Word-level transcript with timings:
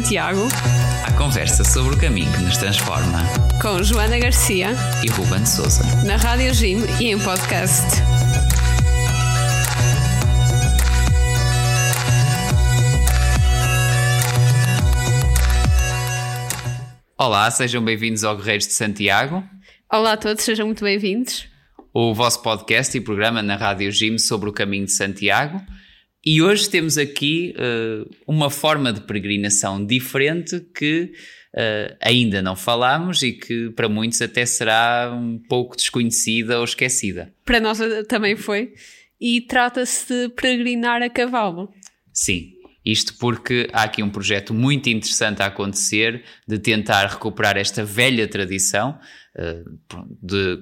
Santiago. 0.00 0.48
A 1.06 1.12
conversa 1.12 1.62
sobre 1.62 1.94
o 1.94 1.98
caminho 1.98 2.32
que 2.32 2.40
nos 2.40 2.56
transforma. 2.56 3.18
Com 3.60 3.82
Joana 3.82 4.18
Garcia 4.18 4.68
e 5.04 5.10
Ruben 5.10 5.44
Souza. 5.44 5.82
Na 6.06 6.16
Rádio 6.16 6.54
Jim 6.54 6.78
e 6.98 7.10
em 7.10 7.18
podcast. 7.18 7.84
Olá, 17.18 17.50
sejam 17.50 17.84
bem-vindos 17.84 18.24
ao 18.24 18.38
Guerreiros 18.38 18.68
de 18.68 18.72
Santiago. 18.72 19.44
Olá 19.92 20.12
a 20.12 20.16
todos, 20.16 20.42
sejam 20.42 20.64
muito 20.64 20.82
bem-vindos. 20.82 21.46
O 21.92 22.14
vosso 22.14 22.40
podcast 22.40 22.96
e 22.96 23.02
programa 23.02 23.42
na 23.42 23.56
Rádio 23.56 23.92
Jim 23.92 24.16
sobre 24.16 24.48
o 24.48 24.52
caminho 24.52 24.86
de 24.86 24.92
Santiago. 24.92 25.60
E 26.24 26.42
hoje 26.42 26.68
temos 26.68 26.98
aqui 26.98 27.54
uh, 27.56 28.08
uma 28.26 28.50
forma 28.50 28.92
de 28.92 29.00
peregrinação 29.00 29.84
diferente 29.84 30.60
que 30.74 31.12
uh, 31.54 31.96
ainda 32.00 32.42
não 32.42 32.54
falámos 32.54 33.22
e 33.22 33.32
que 33.32 33.70
para 33.70 33.88
muitos 33.88 34.20
até 34.20 34.44
será 34.44 35.10
um 35.14 35.38
pouco 35.38 35.76
desconhecida 35.76 36.58
ou 36.58 36.64
esquecida. 36.64 37.32
Para 37.44 37.58
nós 37.58 37.78
também 38.06 38.36
foi. 38.36 38.74
E 39.18 39.40
trata-se 39.42 40.06
de 40.06 40.28
peregrinar 40.30 41.02
a 41.02 41.08
cavalo. 41.08 41.72
Sim, 42.12 42.52
isto 42.84 43.14
porque 43.18 43.68
há 43.72 43.84
aqui 43.84 44.02
um 44.02 44.10
projeto 44.10 44.52
muito 44.52 44.88
interessante 44.90 45.42
a 45.42 45.46
acontecer 45.46 46.22
de 46.46 46.58
tentar 46.58 47.06
recuperar 47.06 47.56
esta 47.56 47.84
velha 47.84 48.26
tradição 48.26 48.98
de 50.22 50.58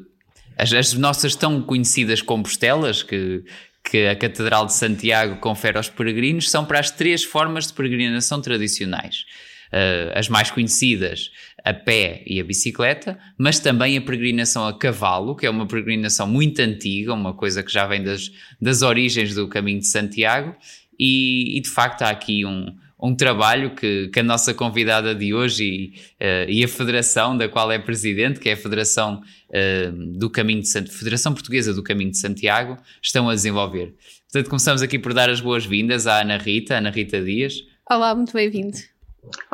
as, 0.59 0.73
as, 0.73 0.93
nossas 0.95 1.37
tão 1.37 1.63
conhecidas 1.63 2.21
compostelas 2.21 3.03
que 3.03 3.45
que 3.89 4.07
a 4.07 4.17
Catedral 4.17 4.67
de 4.67 4.75
Santiago 4.75 5.37
confere 5.37 5.77
aos 5.77 5.89
peregrinos 5.89 6.51
são 6.51 6.65
para 6.65 6.79
as 6.79 6.91
três 6.91 7.25
formas 7.25 7.67
de 7.67 7.73
peregrinação 7.73 8.41
tradicionais. 8.41 9.25
Uh, 9.69 10.13
as 10.15 10.29
mais 10.29 10.51
conhecidas, 10.51 11.31
a 11.63 11.75
pé 11.75 12.23
e 12.27 12.41
a 12.41 12.45
bicicleta, 12.45 13.19
mas 13.37 13.59
também 13.59 13.99
a 13.99 14.01
peregrinação 14.01 14.67
a 14.67 14.73
cavalo, 14.73 15.37
que 15.37 15.45
é 15.45 15.51
uma 15.51 15.67
peregrinação 15.67 16.27
muito 16.27 16.61
antiga, 16.61 17.13
uma 17.13 17.35
coisa 17.35 17.63
que 17.63 17.71
já 17.71 17.87
vem 17.87 18.03
das, 18.03 18.31
das 18.61 18.81
origens 18.81 19.35
do 19.35 19.47
caminho 19.47 19.81
de 19.81 19.87
Santiago, 19.87 20.57
e, 20.99 21.59
e 21.59 21.61
de 21.61 21.69
facto 21.69 22.03
há 22.03 22.11
aqui 22.11 22.47
um, 22.47 22.75
um 23.01 23.15
trabalho 23.15 23.75
que, 23.75 24.09
que, 24.09 24.21
a 24.21 24.23
nossa 24.23 24.53
convidada 24.53 25.15
de 25.15 25.33
hoje 25.33 25.65
e, 25.65 25.87
uh, 26.21 26.51
e, 26.51 26.65
a 26.65 26.69
federação 26.69 27.37
da 27.37 27.49
qual 27.49 27.71
é 27.71 27.79
presidente, 27.79 28.41
que 28.41 28.49
é 28.49 28.55
a 28.55 28.57
Federação 28.57 29.23
uh, 29.51 30.19
do 30.19 30.29
Caminho 30.29 30.63
de 30.63 30.91
Federação 30.91 31.33
Portuguesa 31.33 31.73
do 31.73 31.83
Caminho 31.83 32.11
de 32.11 32.19
Santiago, 32.19 32.77
estão 33.01 33.29
a 33.29 33.35
desenvolver. 33.35 33.95
Portanto, 34.31 34.51
começamos 34.51 34.83
aqui 34.83 34.99
por 34.99 35.15
dar 35.15 35.31
as 35.31 35.41
boas-vindas 35.41 36.07
à 36.07 36.21
Ana 36.21 36.39
Rita, 36.39 36.77
Ana 36.77 36.91
Rita 36.91 37.23
Dias. 37.23 37.55
Olá, 37.89 38.15
muito 38.15 38.33
bem-vindo. 38.33 38.77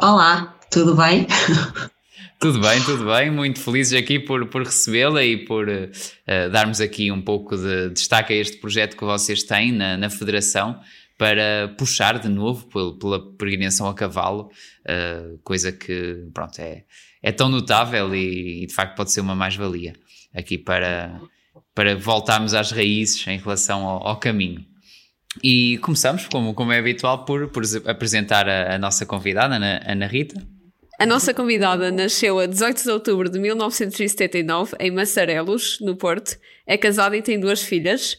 Olá, 0.01 0.59
tudo 0.71 0.95
bem? 0.97 1.27
Tudo 2.41 2.61
bem, 2.61 2.83
tudo 2.83 3.07
bem. 3.07 3.31
Muito 3.31 3.59
felizes 3.59 3.99
aqui 3.99 4.19
por, 4.19 4.47
por 4.49 4.65
recebê-la 4.65 5.25
e 5.25 5.47
por 5.47 5.67
uh, 5.67 6.51
darmos 6.51 6.79
aqui 6.79 7.11
um 7.11 7.23
pouco 7.23 7.57
de 7.57 7.91
destaque 7.91 8.35
a 8.35 8.37
este 8.37 8.59
projeto 8.59 8.97
que 8.97 9.05
vocês 9.05 9.45
têm 9.45 9.73
na, 9.73 9.97
na 9.97 10.11
Federação 10.11 10.79
para 11.17 11.75
puxar 11.79 12.19
de 12.19 12.29
novo 12.29 12.67
pela, 12.67 12.99
pela 12.99 13.37
peregrinação 13.37 13.89
a 13.89 13.95
cavalo, 13.95 14.51
uh, 14.83 15.39
coisa 15.45 15.71
que 15.71 16.27
pronto, 16.33 16.59
é, 16.59 16.85
é 17.23 17.33
tão 17.33 17.49
notável 17.49 18.15
e, 18.15 18.65
e 18.65 18.67
de 18.67 18.75
facto 18.75 18.97
pode 18.97 19.13
ser 19.13 19.21
uma 19.21 19.35
mais-valia 19.35 19.95
aqui 20.35 20.59
para, 20.59 21.21
para 21.75 21.97
voltarmos 21.97 22.55
às 22.55 22.71
raízes 22.73 23.27
em 23.27 23.39
relação 23.39 23.87
ao, 23.87 24.09
ao 24.09 24.17
caminho. 24.19 24.65
E 25.43 25.79
começamos, 25.79 26.27
como, 26.27 26.55
como 26.55 26.73
é 26.73 26.79
habitual, 26.79 27.25
por, 27.25 27.49
por 27.49 27.65
apresentar 27.87 28.49
a, 28.49 28.75
a 28.75 28.79
nossa 28.79 29.05
convidada, 29.05 29.57
Ana, 29.57 29.83
Ana 29.87 30.07
Rita. 30.07 30.41
A 30.99 31.07
nossa 31.07 31.35
convidada 31.35 31.91
nasceu 31.91 32.39
a 32.39 32.47
18 32.47 32.83
de 32.83 32.91
outubro 32.91 33.29
de 33.29 33.39
1979 33.41 34.77
em 34.79 34.93
Massarelos, 34.93 35.79
no 35.81 35.97
Porto. 35.97 36.39
É 36.67 36.79
casada 36.79 37.17
e 37.17 37.23
tem 37.23 37.39
duas 37.39 37.63
filhas. 37.63 38.17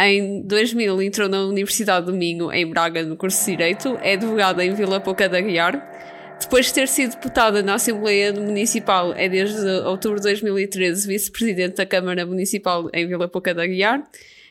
Em 0.00 0.42
2000 0.42 1.02
entrou 1.02 1.28
na 1.28 1.42
Universidade 1.42 2.06
do 2.06 2.12
Minho, 2.12 2.52
em 2.52 2.66
Braga, 2.66 3.02
no 3.02 3.16
curso 3.16 3.44
de 3.44 3.50
Direito. 3.52 3.98
É 4.00 4.12
advogada 4.12 4.64
em 4.64 4.72
Vila 4.72 5.00
Pouca 5.00 5.28
da 5.28 5.40
Guiar. 5.40 5.84
Depois 6.40 6.66
de 6.66 6.74
ter 6.74 6.86
sido 6.86 7.16
deputada 7.16 7.62
na 7.64 7.74
Assembleia 7.74 8.32
Municipal, 8.32 9.12
é 9.14 9.28
desde 9.28 9.66
outubro 9.84 10.20
de 10.20 10.22
2013 10.22 11.08
vice-presidente 11.08 11.76
da 11.76 11.86
Câmara 11.86 12.24
Municipal 12.24 12.88
em 12.94 13.08
Vila 13.08 13.26
Pouca 13.26 13.52
da 13.52 13.66
Guiar 13.66 14.04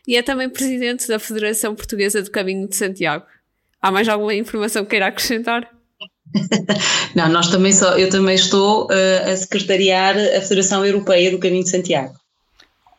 e 0.06 0.18
é 0.18 0.22
também 0.22 0.50
presidente 0.50 1.08
da 1.08 1.18
Federação 1.18 1.76
Portuguesa 1.76 2.22
do 2.22 2.30
Caminho 2.30 2.68
de 2.68 2.76
Santiago. 2.76 3.26
Há 3.82 3.90
mais 3.90 4.08
alguma 4.10 4.34
informação 4.34 4.84
que 4.84 4.92
queira 4.92 5.08
acrescentar? 5.08 5.70
Não, 7.16 7.30
nós 7.30 7.50
também 7.50 7.72
só, 7.72 7.98
eu 7.98 8.10
também 8.10 8.36
estou 8.36 8.86
uh, 8.88 9.32
a 9.32 9.36
secretariar 9.36 10.18
a 10.18 10.42
Federação 10.42 10.86
Europeia 10.86 11.32
do 11.32 11.40
Caminho 11.40 11.64
de 11.64 11.70
Santiago. 11.70 12.14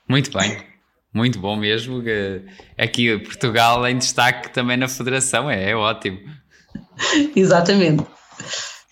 Muito 0.09 0.31
bem. 0.33 0.68
Muito 1.13 1.39
bom 1.39 1.57
mesmo. 1.57 2.03
Aqui 2.77 3.19
Portugal 3.19 3.87
em 3.87 3.99
destaque 3.99 4.51
também 4.51 4.77
na 4.77 4.89
Federação, 4.89 5.51
é, 5.51 5.71
é 5.71 5.77
ótimo. 5.77 6.19
Exatamente. 7.35 8.05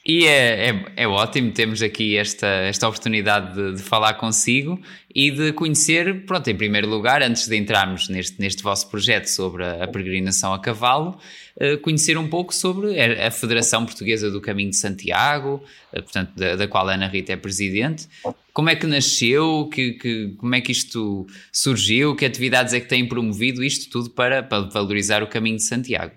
E 0.09 0.25
é, 0.25 0.69
é, 0.69 0.85
é, 0.99 1.09
ótimo 1.09 1.51
termos 1.51 1.83
aqui 1.83 2.17
esta, 2.17 2.47
esta 2.47 2.87
oportunidade 2.87 3.57
de, 3.57 3.75
de, 3.75 3.83
falar 3.83 4.15
consigo 4.15 4.81
e 5.13 5.33
de 5.33 5.53
conhecer, 5.53 6.25
pronto, 6.25 6.49
em 6.49 6.55
primeiro 6.55 6.89
lugar, 6.89 7.23
antes 7.23 7.49
de 7.49 7.57
entrarmos 7.57 8.09
neste, 8.09 8.41
neste 8.41 8.63
vosso 8.63 8.89
projeto 8.89 9.27
sobre 9.27 9.65
a, 9.65 9.83
a 9.83 9.89
peregrinação 9.89 10.55
a 10.55 10.61
cavalo, 10.61 11.19
uh, 11.57 11.77
conhecer 11.79 12.17
um 12.17 12.29
pouco 12.29 12.55
sobre 12.55 13.01
a, 13.01 13.33
Federação 13.33 13.85
Portuguesa 13.85 14.31
do 14.31 14.41
Caminho 14.41 14.71
de 14.71 14.77
Santiago, 14.77 15.61
uh, 15.93 16.01
portanto, 16.01 16.37
da, 16.37 16.55
da, 16.55 16.69
qual 16.69 16.89
a 16.89 16.95
Ana 16.95 17.09
Rita 17.09 17.33
é 17.33 17.37
presidente. 17.37 18.07
Como 18.53 18.71
é 18.71 18.77
que 18.77 18.87
nasceu? 18.87 19.69
Que, 19.75 19.95
que, 19.95 20.29
como 20.39 20.55
é 20.55 20.61
que 20.61 20.71
isto 20.71 21.27
surgiu? 21.51 22.15
Que 22.15 22.25
atividades 22.25 22.73
é 22.73 22.79
que 22.79 22.87
têm 22.87 23.09
promovido 23.09 23.65
isto 23.65 23.91
tudo 23.91 24.11
para, 24.11 24.41
para 24.41 24.69
valorizar 24.69 25.25
o 25.25 25.27
Caminho 25.27 25.57
de 25.57 25.65
Santiago? 25.65 26.13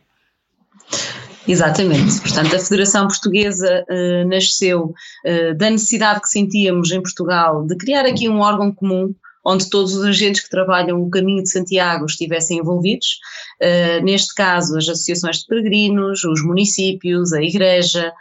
Exatamente. 1.50 2.22
Portanto, 2.22 2.56
a 2.56 2.60
Federação 2.60 3.08
Portuguesa 3.08 3.84
uh, 3.90 4.28
nasceu 4.28 4.94
uh, 5.26 5.58
da 5.58 5.72
necessidade 5.72 6.22
que 6.22 6.30
sentíamos 6.30 6.92
em 6.92 7.02
Portugal 7.02 7.66
de 7.66 7.76
criar 7.76 8.06
aqui 8.06 8.30
um 8.30 8.40
órgão 8.40 8.72
comum 8.72 9.16
onde 9.44 9.68
todos 9.68 9.96
os 9.96 10.06
agentes 10.06 10.44
que 10.44 10.50
trabalham 10.50 11.02
o 11.02 11.10
caminho 11.10 11.42
de 11.42 11.50
Santiago 11.50 12.06
estivessem 12.06 12.60
envolvidos. 12.60 13.18
Uh, 13.60 14.04
neste 14.04 14.36
caso, 14.36 14.78
as 14.78 14.88
associações 14.88 15.40
de 15.40 15.48
peregrinos, 15.48 16.24
os 16.24 16.44
municípios, 16.44 17.34
a 17.34 17.42
Igreja, 17.42 18.14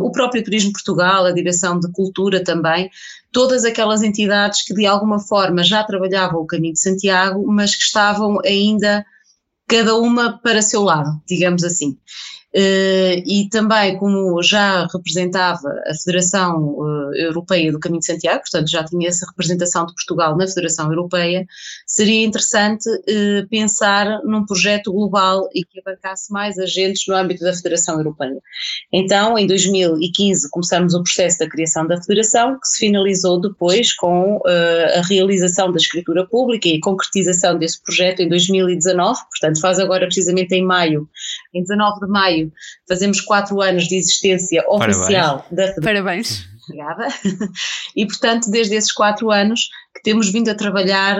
o 0.00 0.12
próprio 0.12 0.44
Turismo 0.44 0.72
Portugal, 0.72 1.24
a 1.24 1.32
Direção 1.32 1.80
de 1.80 1.90
Cultura 1.90 2.44
também, 2.44 2.88
todas 3.32 3.64
aquelas 3.64 4.02
entidades 4.02 4.62
que 4.62 4.72
de 4.72 4.86
alguma 4.86 5.18
forma 5.18 5.64
já 5.64 5.82
trabalhavam 5.82 6.40
o 6.40 6.46
caminho 6.46 6.74
de 6.74 6.80
Santiago, 6.80 7.44
mas 7.44 7.74
que 7.74 7.82
estavam 7.82 8.38
ainda 8.44 9.04
cada 9.66 9.96
uma 9.96 10.38
para 10.38 10.62
seu 10.62 10.82
lado, 10.82 11.20
digamos 11.26 11.64
assim. 11.64 11.98
Uh, 12.56 13.18
e 13.26 13.48
também 13.50 13.96
como 13.98 14.40
já 14.40 14.86
representava 14.86 15.68
a 15.88 15.94
Federação 15.94 16.78
uh, 16.78 17.12
Europeia 17.16 17.72
do 17.72 17.80
Caminho 17.80 17.98
de 17.98 18.06
Santiago, 18.06 18.42
portanto 18.42 18.70
já 18.70 18.84
tinha 18.84 19.08
essa 19.08 19.26
representação 19.26 19.84
de 19.84 19.92
Portugal 19.92 20.36
na 20.36 20.46
Federação 20.46 20.88
Europeia, 20.88 21.44
seria 21.84 22.24
interessante 22.24 22.88
uh, 22.88 23.48
pensar 23.50 24.20
num 24.22 24.46
projeto 24.46 24.92
global 24.92 25.48
e 25.52 25.64
que 25.64 25.80
abarcasse 25.80 26.32
mais 26.32 26.56
agentes 26.56 27.08
no 27.08 27.16
âmbito 27.16 27.42
da 27.42 27.52
Federação 27.52 27.96
Europeia. 27.98 28.40
Então, 28.92 29.36
em 29.36 29.48
2015 29.48 30.48
começamos 30.48 30.94
o 30.94 31.02
processo 31.02 31.40
da 31.40 31.48
criação 31.48 31.88
da 31.88 32.00
Federação, 32.00 32.56
que 32.60 32.68
se 32.68 32.78
finalizou 32.78 33.40
depois 33.40 33.92
com 33.92 34.40
a 34.46 35.02
realização 35.02 35.72
da 35.72 35.78
escritura 35.78 36.24
pública 36.24 36.68
e 36.68 36.76
a 36.76 36.80
concretização 36.80 37.58
desse 37.58 37.82
projeto 37.82 38.20
em 38.20 38.28
2019, 38.28 39.18
portanto 39.28 39.60
faz 39.60 39.80
agora 39.80 40.06
precisamente 40.06 40.54
em 40.54 40.62
maio, 40.62 41.08
em 41.52 41.60
19 41.60 42.00
de 42.00 42.06
maio 42.06 42.43
fazemos 42.88 43.20
quatro 43.20 43.60
anos 43.60 43.84
de 43.84 43.96
existência 43.96 44.64
oficial 44.68 45.38
Parabéns. 45.38 45.50
da 45.50 45.74
Federação. 45.74 45.82
Parabéns. 45.82 46.54
Obrigada. 46.64 47.08
E, 47.94 48.06
portanto, 48.06 48.50
desde 48.50 48.74
esses 48.74 48.90
quatro 48.90 49.30
anos 49.30 49.68
que 49.94 50.02
temos 50.02 50.30
vindo 50.32 50.48
a 50.48 50.54
trabalhar 50.54 51.18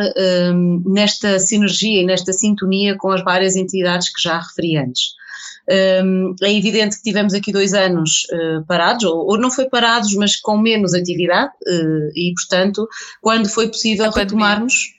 um, 0.52 0.82
nesta 0.86 1.38
sinergia 1.38 2.02
e 2.02 2.06
nesta 2.06 2.32
sintonia 2.32 2.96
com 2.96 3.10
as 3.10 3.22
várias 3.22 3.54
entidades 3.54 4.12
que 4.12 4.20
já 4.20 4.38
referi 4.38 4.76
antes. 4.76 5.12
Um, 6.04 6.34
é 6.42 6.52
evidente 6.52 6.96
que 6.96 7.02
tivemos 7.02 7.32
aqui 7.32 7.50
dois 7.50 7.72
anos 7.72 8.26
uh, 8.32 8.66
parados, 8.66 9.04
ou, 9.04 9.30
ou, 9.30 9.38
não 9.38 9.50
foi 9.50 9.66
parados, 9.66 10.14
mas 10.14 10.36
com 10.36 10.58
menos 10.58 10.92
atividade, 10.92 11.52
uh, 11.66 12.10
e, 12.14 12.34
portanto, 12.34 12.88
quando 13.20 13.48
foi 13.48 13.68
possível 13.68 14.10
retomarmos. 14.10 14.93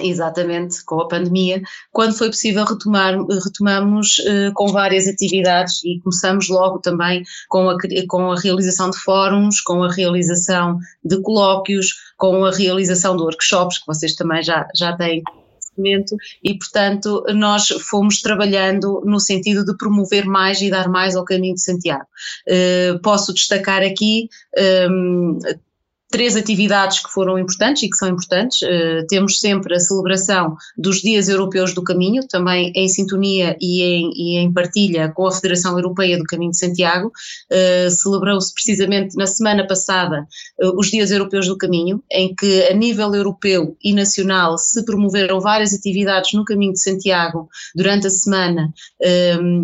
Exatamente, 0.00 0.82
com 0.86 1.02
a 1.02 1.08
pandemia, 1.08 1.60
quando 1.90 2.16
foi 2.16 2.28
possível 2.28 2.64
retomar, 2.64 3.14
retomamos 3.44 4.18
uh, 4.20 4.50
com 4.54 4.68
várias 4.68 5.06
atividades 5.06 5.84
e 5.84 6.00
começamos 6.00 6.48
logo 6.48 6.78
também 6.78 7.22
com 7.46 7.68
a, 7.68 7.76
com 8.08 8.32
a 8.32 8.40
realização 8.40 8.88
de 8.88 8.96
fóruns, 8.96 9.60
com 9.60 9.82
a 9.82 9.92
realização 9.92 10.78
de 11.04 11.20
colóquios, 11.20 11.92
com 12.16 12.42
a 12.42 12.50
realização 12.50 13.18
de 13.18 13.22
workshops, 13.22 13.78
que 13.78 13.86
vocês 13.86 14.14
também 14.14 14.42
já, 14.42 14.66
já 14.74 14.96
têm 14.96 15.22
momento 15.76 16.16
e, 16.42 16.56
portanto, 16.58 17.24
nós 17.34 17.68
fomos 17.68 18.20
trabalhando 18.20 19.02
no 19.04 19.20
sentido 19.20 19.64
de 19.64 19.76
promover 19.76 20.24
mais 20.26 20.60
e 20.60 20.70
dar 20.70 20.88
mais 20.88 21.16
ao 21.16 21.24
caminho 21.24 21.54
de 21.54 21.62
Santiago. 21.62 22.06
Uh, 22.48 22.98
posso 23.00 23.32
destacar 23.32 23.82
aqui 23.82 24.28
um, 24.90 25.38
três 26.12 26.36
atividades 26.36 27.00
que 27.00 27.10
foram 27.10 27.38
importantes 27.38 27.82
e 27.82 27.90
que 27.90 27.96
são 27.96 28.08
importantes. 28.08 28.60
Uh, 28.62 29.06
temos 29.08 29.40
sempre 29.40 29.74
a 29.74 29.80
celebração 29.80 30.54
dos 30.76 31.00
Dias 31.00 31.28
Europeus 31.28 31.74
do 31.74 31.82
Caminho, 31.82 32.22
também 32.28 32.70
em 32.76 32.86
sintonia 32.86 33.56
e 33.60 33.82
em, 33.82 34.10
e 34.14 34.36
em 34.38 34.52
partilha 34.52 35.08
com 35.08 35.26
a 35.26 35.32
Federação 35.32 35.76
Europeia 35.76 36.18
do 36.18 36.24
Caminho 36.24 36.50
de 36.50 36.58
Santiago. 36.58 37.10
Uh, 37.50 37.90
Celebrou-se 37.90 38.52
precisamente 38.52 39.16
na 39.16 39.26
semana 39.26 39.66
passada 39.66 40.26
uh, 40.62 40.78
os 40.78 40.90
Dias 40.90 41.10
Europeus 41.10 41.48
do 41.48 41.56
Caminho, 41.56 42.04
em 42.12 42.34
que 42.34 42.64
a 42.64 42.74
nível 42.74 43.14
europeu 43.14 43.76
e 43.82 43.94
nacional 43.94 44.58
se 44.58 44.84
promoveram 44.84 45.40
várias 45.40 45.72
atividades 45.72 46.34
no 46.34 46.44
Caminho 46.44 46.74
de 46.74 46.82
Santiago 46.82 47.48
durante 47.74 48.06
a 48.06 48.10
semana, 48.10 48.72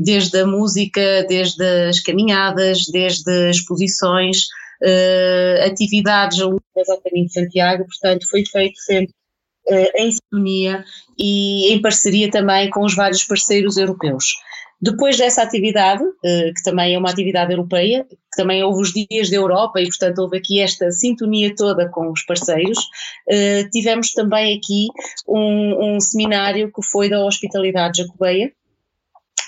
desde 0.03 0.39
a 0.39 0.47
música, 0.47 1.27
desde 1.29 1.63
as 1.89 2.01
caminhadas, 2.01 2.87
desde 2.91 3.51
exposições 3.51 4.47
atividades 5.65 6.41
alunas 6.41 6.89
ao 6.89 7.01
Caminho 7.01 7.27
de 7.27 7.33
Santiago, 7.33 7.85
portanto 7.85 8.29
foi 8.29 8.45
feito 8.47 8.79
sempre 8.79 9.13
uh, 9.71 9.91
em 9.97 10.11
sintonia 10.11 10.85
e 11.19 11.73
em 11.73 11.81
parceria 11.81 12.31
também 12.31 12.71
com 12.71 12.85
os 12.85 12.95
vários 12.95 13.25
parceiros 13.25 13.77
europeus. 13.77 14.35
Depois 14.81 15.17
dessa 15.17 15.43
atividade, 15.43 16.03
uh, 16.05 16.55
que 16.55 16.63
também 16.63 16.95
é 16.95 16.99
uma 16.99 17.11
atividade 17.11 17.53
europeia, 17.53 18.05
que 18.05 18.17
também 18.37 18.63
houve 18.63 18.83
os 18.83 18.93
dias 18.93 19.29
da 19.29 19.37
Europa 19.37 19.81
e, 19.81 19.87
portanto, 19.87 20.19
houve 20.21 20.39
aqui 20.39 20.61
esta 20.61 20.91
sintonia 20.93 21.55
toda 21.57 21.89
com 21.89 22.11
os 22.13 22.25
parceiros, 22.25 22.79
tivemos 23.73 24.13
também 24.13 24.57
aqui 24.57 24.87
um, 25.27 25.97
um 25.97 26.01
seminário 26.01 26.71
que 26.73 26.83
foi 26.83 27.09
da 27.09 27.25
Hospitalidade 27.25 28.03
Jacobeia, 28.03 28.53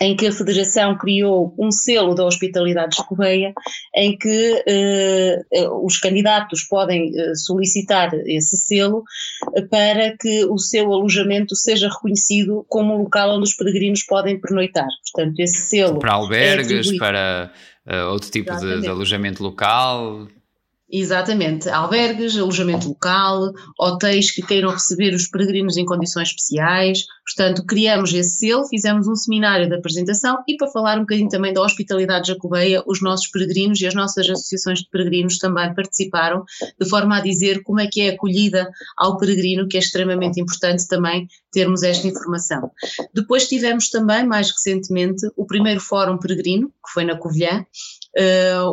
em 0.00 0.16
que 0.16 0.26
a 0.26 0.32
Federação 0.32 0.96
criou 0.96 1.54
um 1.58 1.70
selo 1.70 2.14
da 2.14 2.24
hospitalidade 2.24 2.96
jacobeia, 2.96 3.52
em 3.94 4.16
que 4.16 4.64
eh, 4.66 5.42
os 5.82 5.98
candidatos 5.98 6.64
podem 6.64 7.12
eh, 7.14 7.34
solicitar 7.34 8.10
esse 8.26 8.56
selo 8.56 9.04
para 9.70 10.16
que 10.16 10.44
o 10.46 10.58
seu 10.58 10.92
alojamento 10.92 11.54
seja 11.54 11.88
reconhecido 11.88 12.64
como 12.68 12.94
um 12.94 13.02
local 13.02 13.36
onde 13.36 13.44
os 13.44 13.54
peregrinos 13.54 14.02
podem 14.04 14.40
pernoitar. 14.40 14.88
Portanto, 15.12 15.38
esse 15.38 15.68
selo. 15.68 15.98
Para 15.98 16.14
albergues, 16.14 16.92
é 16.92 16.96
para 16.96 17.52
uh, 17.86 18.10
outro 18.10 18.30
tipo 18.30 18.54
de, 18.56 18.80
de 18.80 18.88
alojamento 18.88 19.42
local. 19.42 20.26
Exatamente, 20.92 21.68
albergues, 21.68 22.36
alojamento 22.36 22.88
local, 22.88 23.52
hotéis 23.78 24.32
que 24.32 24.42
queiram 24.42 24.70
receber 24.70 25.14
os 25.14 25.28
peregrinos 25.28 25.76
em 25.76 25.84
condições 25.84 26.30
especiais. 26.30 27.04
Portanto, 27.24 27.64
criamos 27.64 28.12
esse 28.12 28.38
selo, 28.38 28.66
fizemos 28.66 29.06
um 29.06 29.14
seminário 29.14 29.68
de 29.68 29.76
apresentação 29.76 30.42
e 30.48 30.56
para 30.56 30.66
falar 30.66 30.96
um 30.96 31.02
bocadinho 31.02 31.28
também 31.28 31.52
da 31.52 31.62
hospitalidade 31.62 32.26
jacobeia, 32.26 32.82
os 32.88 33.00
nossos 33.00 33.28
peregrinos 33.28 33.80
e 33.80 33.86
as 33.86 33.94
nossas 33.94 34.28
associações 34.28 34.80
de 34.80 34.88
peregrinos 34.90 35.38
também 35.38 35.72
participaram, 35.74 36.42
de 36.80 36.88
forma 36.88 37.18
a 37.18 37.20
dizer 37.20 37.62
como 37.62 37.78
é 37.78 37.86
que 37.86 38.00
é 38.00 38.08
acolhida 38.10 38.68
ao 38.98 39.16
peregrino, 39.16 39.68
que 39.68 39.76
é 39.76 39.80
extremamente 39.80 40.40
importante 40.40 40.88
também 40.88 41.28
termos 41.52 41.84
esta 41.84 42.08
informação. 42.08 42.68
Depois 43.14 43.46
tivemos 43.46 43.90
também, 43.90 44.26
mais 44.26 44.50
recentemente, 44.50 45.24
o 45.36 45.46
primeiro 45.46 45.80
Fórum 45.80 46.18
Peregrino, 46.18 46.68
que 46.68 46.92
foi 46.92 47.04
na 47.04 47.16
Covilhã, 47.16 47.64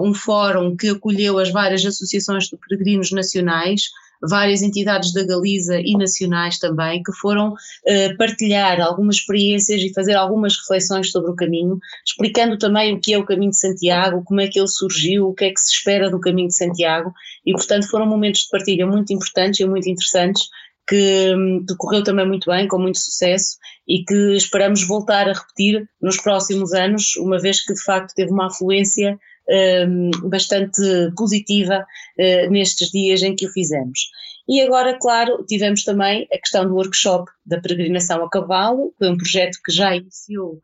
um 0.01 0.13
fórum 0.13 0.75
que 0.75 0.89
acolheu 0.89 1.37
as 1.39 1.51
várias 1.51 1.85
associações 1.85 2.45
de 2.45 2.57
peregrinos 2.57 3.11
nacionais, 3.11 3.89
várias 4.21 4.61
entidades 4.61 5.13
da 5.13 5.23
Galiza 5.23 5.79
e 5.79 5.93
nacionais 5.93 6.57
também, 6.59 7.03
que 7.03 7.11
foram 7.13 7.53
uh, 7.53 8.17
partilhar 8.17 8.79
algumas 8.81 9.17
experiências 9.17 9.81
e 9.81 9.93
fazer 9.93 10.15
algumas 10.15 10.57
reflexões 10.57 11.11
sobre 11.11 11.31
o 11.31 11.35
caminho, 11.35 11.77
explicando 12.05 12.57
também 12.57 12.93
o 12.93 12.99
que 12.99 13.13
é 13.13 13.17
o 13.17 13.25
caminho 13.25 13.51
de 13.51 13.59
Santiago, 13.59 14.23
como 14.25 14.41
é 14.41 14.47
que 14.47 14.59
ele 14.59 14.67
surgiu, 14.67 15.27
o 15.27 15.33
que 15.33 15.45
é 15.45 15.49
que 15.51 15.59
se 15.59 15.73
espera 15.73 16.09
do 16.09 16.19
caminho 16.19 16.47
de 16.47 16.55
Santiago, 16.55 17.13
e 17.45 17.51
portanto 17.53 17.87
foram 17.89 18.05
momentos 18.05 18.41
de 18.41 18.49
partilha 18.49 18.85
muito 18.85 19.13
importantes 19.13 19.59
e 19.59 19.65
muito 19.65 19.89
interessantes, 19.89 20.49
que 20.87 21.33
hum, 21.35 21.63
decorreu 21.67 22.03
também 22.03 22.25
muito 22.25 22.49
bem, 22.49 22.67
com 22.67 22.79
muito 22.79 22.99
sucesso 22.99 23.57
e 23.87 24.03
que 24.03 24.35
esperamos 24.35 24.87
voltar 24.87 25.27
a 25.27 25.33
repetir 25.33 25.87
nos 26.01 26.17
próximos 26.17 26.73
anos, 26.73 27.15
uma 27.17 27.39
vez 27.39 27.63
que 27.63 27.73
de 27.73 27.83
facto 27.83 28.13
teve 28.15 28.31
uma 28.31 28.47
afluência 28.47 29.19
um, 29.49 30.11
bastante 30.29 30.81
positiva 31.15 31.85
uh, 32.19 32.51
nestes 32.51 32.89
dias 32.89 33.21
em 33.21 33.35
que 33.35 33.45
o 33.45 33.51
fizemos. 33.51 33.99
E 34.47 34.61
agora, 34.61 34.97
claro, 34.99 35.43
tivemos 35.45 35.83
também 35.83 36.27
a 36.31 36.37
questão 36.37 36.65
do 36.65 36.75
workshop 36.75 37.29
da 37.45 37.59
peregrinação 37.59 38.23
a 38.23 38.29
cavalo, 38.29 38.93
foi 38.97 39.09
um 39.09 39.17
projeto 39.17 39.57
que 39.63 39.71
já 39.71 39.95
iniciou 39.95 40.61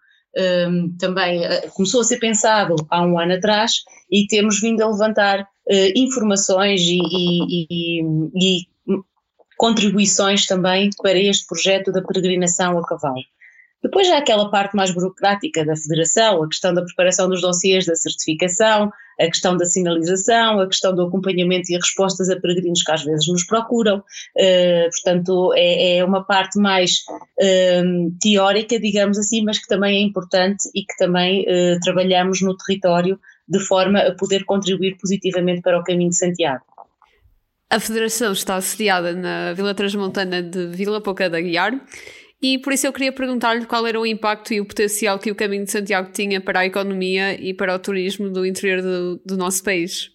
um, 0.69 0.95
também, 0.97 1.45
uh, 1.45 1.71
começou 1.73 2.01
a 2.01 2.03
ser 2.03 2.17
pensado 2.17 2.75
há 2.89 3.05
um 3.05 3.19
ano 3.19 3.33
atrás 3.33 3.83
e 4.11 4.25
temos 4.27 4.59
vindo 4.59 4.81
a 4.81 4.89
levantar 4.89 5.41
uh, 5.41 5.91
informações 5.95 6.81
e, 6.81 6.97
e, 6.97 7.67
e, 7.69 8.01
e 8.35 8.72
contribuições 9.63 10.45
também 10.45 10.89
para 11.01 11.17
este 11.17 11.47
projeto 11.47 11.89
da 11.89 12.01
peregrinação 12.01 12.77
a 12.77 12.85
cavalo. 12.85 13.23
Depois 13.81 14.09
há 14.09 14.17
aquela 14.17 14.51
parte 14.51 14.75
mais 14.75 14.91
burocrática 14.91 15.63
da 15.63 15.73
federação, 15.73 16.43
a 16.43 16.47
questão 16.49 16.73
da 16.73 16.83
preparação 16.83 17.29
dos 17.29 17.39
dossiês 17.39 17.85
da 17.85 17.95
certificação, 17.95 18.91
a 19.17 19.25
questão 19.25 19.55
da 19.55 19.63
sinalização, 19.63 20.59
a 20.59 20.67
questão 20.67 20.93
do 20.93 21.03
acompanhamento 21.03 21.71
e 21.71 21.77
respostas 21.77 22.29
a 22.29 22.35
peregrinos 22.35 22.83
que 22.83 22.91
às 22.91 23.05
vezes 23.05 23.25
nos 23.29 23.45
procuram. 23.45 23.99
Uh, 23.99 24.89
portanto, 24.91 25.53
é, 25.55 25.99
é, 25.99 26.03
uma 26.03 26.25
parte 26.25 26.59
mais 26.59 27.05
uh, 27.39 28.11
teórica, 28.21 28.77
digamos 28.77 29.17
assim, 29.17 29.45
mas 29.45 29.59
que 29.59 29.67
também 29.67 29.95
é 29.95 30.01
importante 30.01 30.69
e 30.75 30.81
que 30.81 30.97
também 30.97 31.43
uh, 31.43 31.79
trabalhamos 31.79 32.41
no 32.41 32.57
território 32.57 33.17
de 33.47 33.59
forma 33.61 33.99
a 33.99 34.13
poder 34.13 34.43
contribuir 34.43 34.97
positivamente 34.97 35.61
para 35.61 35.79
o 35.79 35.83
caminho 35.85 36.09
de 36.09 36.17
Santiago. 36.17 36.65
A 37.73 37.79
Federação 37.79 38.33
está 38.33 38.53
assediada 38.53 39.15
na 39.15 39.51
Vila 39.53 39.73
Transmontana 39.73 40.43
de 40.43 40.67
Vila 40.67 41.01
Pouca 41.01 41.27
da 41.27 41.41
Guiar 41.41 41.73
e 42.39 42.59
por 42.59 42.71
isso 42.71 42.85
eu 42.85 42.93
queria 42.93 43.11
perguntar-lhe 43.11 43.65
qual 43.65 43.87
era 43.87 43.99
o 43.99 44.05
impacto 44.05 44.53
e 44.53 44.61
o 44.61 44.65
potencial 44.65 45.17
que 45.17 45.31
o 45.31 45.35
Caminho 45.35 45.65
de 45.65 45.71
Santiago 45.71 46.11
tinha 46.13 46.39
para 46.39 46.59
a 46.59 46.65
economia 46.67 47.33
e 47.33 47.51
para 47.51 47.73
o 47.73 47.79
turismo 47.79 48.29
do 48.29 48.45
interior 48.45 48.79
do, 48.83 49.19
do 49.25 49.35
nosso 49.35 49.63
país. 49.63 50.11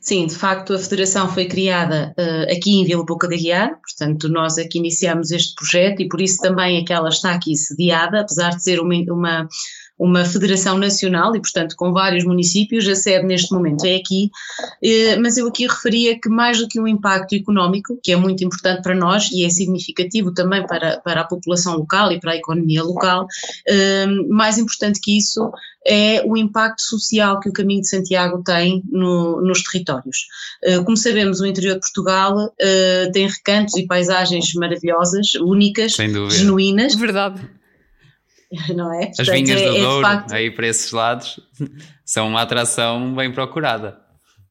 Sim, 0.00 0.24
de 0.24 0.36
facto 0.36 0.72
a 0.72 0.78
Federação 0.78 1.28
foi 1.28 1.46
criada 1.46 2.14
uh, 2.16 2.52
aqui 2.52 2.78
em 2.78 2.84
Vila 2.84 3.04
Pouca 3.04 3.26
da 3.26 3.34
Guiar, 3.34 3.80
portanto 3.80 4.28
nós 4.28 4.56
aqui 4.56 4.78
iniciamos 4.78 5.32
este 5.32 5.56
projeto 5.56 6.00
e 6.00 6.08
por 6.08 6.20
isso 6.20 6.38
também 6.40 6.78
é 6.78 6.84
que 6.84 6.92
ela 6.92 7.08
está 7.08 7.34
aqui 7.34 7.56
sediada, 7.56 8.20
apesar 8.20 8.50
de 8.50 8.62
ser 8.62 8.78
uma, 8.78 8.94
uma 9.12 9.48
uma 9.98 10.24
federação 10.24 10.78
nacional 10.78 11.36
e, 11.36 11.40
portanto, 11.40 11.76
com 11.76 11.92
vários 11.92 12.24
municípios, 12.24 12.88
a 12.88 12.94
sede 12.94 13.26
neste 13.26 13.52
momento 13.52 13.84
é 13.84 13.96
aqui, 13.96 14.30
eh, 14.82 15.16
mas 15.16 15.36
eu 15.36 15.46
aqui 15.46 15.66
referia 15.66 16.18
que 16.18 16.28
mais 16.28 16.58
do 16.58 16.66
que 16.66 16.80
um 16.80 16.88
impacto 16.88 17.34
económico, 17.34 17.98
que 18.02 18.12
é 18.12 18.16
muito 18.16 18.42
importante 18.44 18.82
para 18.82 18.94
nós 18.94 19.30
e 19.30 19.44
é 19.44 19.50
significativo 19.50 20.32
também 20.32 20.66
para, 20.66 20.98
para 21.00 21.20
a 21.20 21.24
população 21.24 21.76
local 21.76 22.10
e 22.10 22.18
para 22.18 22.32
a 22.32 22.36
economia 22.36 22.82
local, 22.82 23.26
eh, 23.68 24.06
mais 24.28 24.58
importante 24.58 25.00
que 25.00 25.16
isso 25.16 25.50
é 25.86 26.22
o 26.24 26.36
impacto 26.36 26.82
social 26.82 27.40
que 27.40 27.48
o 27.48 27.52
Caminho 27.52 27.82
de 27.82 27.88
Santiago 27.88 28.42
tem 28.44 28.82
no, 28.90 29.40
nos 29.40 29.62
territórios. 29.62 30.26
Eh, 30.64 30.80
como 30.80 30.96
sabemos, 30.96 31.40
o 31.40 31.46
interior 31.46 31.74
de 31.74 31.80
Portugal 31.80 32.52
tem 33.12 33.28
recantos 33.28 33.76
e 33.76 33.86
paisagens 33.86 34.52
maravilhosas, 34.54 35.34
únicas, 35.34 35.92
genuínas. 35.92 36.94
Verdade 36.94 37.61
não 38.74 38.92
é? 38.92 39.08
As 39.08 39.16
Portanto, 39.16 39.34
vinhas 39.34 39.60
é, 39.60 39.68
do 39.68 39.76
é 39.76 39.80
Douro, 39.80 40.06
facto, 40.06 40.32
aí 40.32 40.50
para 40.50 40.68
esses 40.68 40.92
lados, 40.92 41.40
são 42.04 42.28
uma 42.28 42.42
atração 42.42 43.14
bem 43.14 43.32
procurada. 43.32 43.98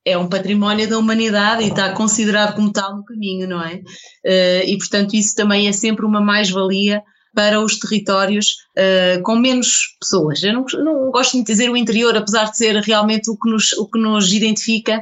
É 0.03 0.17
um 0.17 0.27
património 0.27 0.89
da 0.89 0.97
humanidade 0.97 1.63
e 1.63 1.67
está 1.67 1.93
considerado 1.93 2.55
como 2.55 2.71
tal 2.71 2.97
no 2.97 3.05
caminho, 3.05 3.47
não 3.47 3.63
é? 3.63 3.75
Uh, 3.75 4.65
e 4.65 4.75
portanto 4.79 5.13
isso 5.13 5.35
também 5.35 5.67
é 5.67 5.71
sempre 5.71 6.05
uma 6.05 6.19
mais-valia 6.19 7.03
para 7.35 7.61
os 7.61 7.77
territórios 7.77 8.55
uh, 8.77 9.21
com 9.21 9.35
menos 9.35 9.95
pessoas. 9.99 10.43
Eu 10.43 10.53
não, 10.53 10.65
não 10.83 11.11
gosto 11.11 11.37
de 11.37 11.43
dizer 11.43 11.69
o 11.69 11.77
interior, 11.77 12.17
apesar 12.17 12.45
de 12.45 12.57
ser 12.57 12.75
realmente 12.77 13.29
o 13.29 13.37
que 13.37 13.49
nos, 13.49 13.73
o 13.73 13.87
que 13.87 13.99
nos 13.99 14.33
identifica 14.33 15.01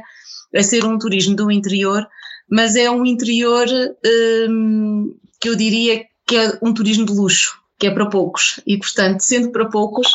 a 0.54 0.62
ser 0.62 0.84
um 0.84 0.98
turismo 0.98 1.34
do 1.34 1.50
interior, 1.50 2.06
mas 2.50 2.76
é 2.76 2.90
um 2.90 3.06
interior 3.06 3.66
um, 4.48 5.14
que 5.40 5.48
eu 5.48 5.56
diria 5.56 6.04
que 6.26 6.36
é 6.36 6.58
um 6.62 6.74
turismo 6.74 7.06
de 7.06 7.12
luxo 7.12 7.59
que 7.80 7.86
é 7.86 7.90
para 7.90 8.06
poucos. 8.06 8.60
E, 8.66 8.76
portanto, 8.76 9.20
sendo 9.20 9.50
para 9.50 9.64
poucos, 9.64 10.06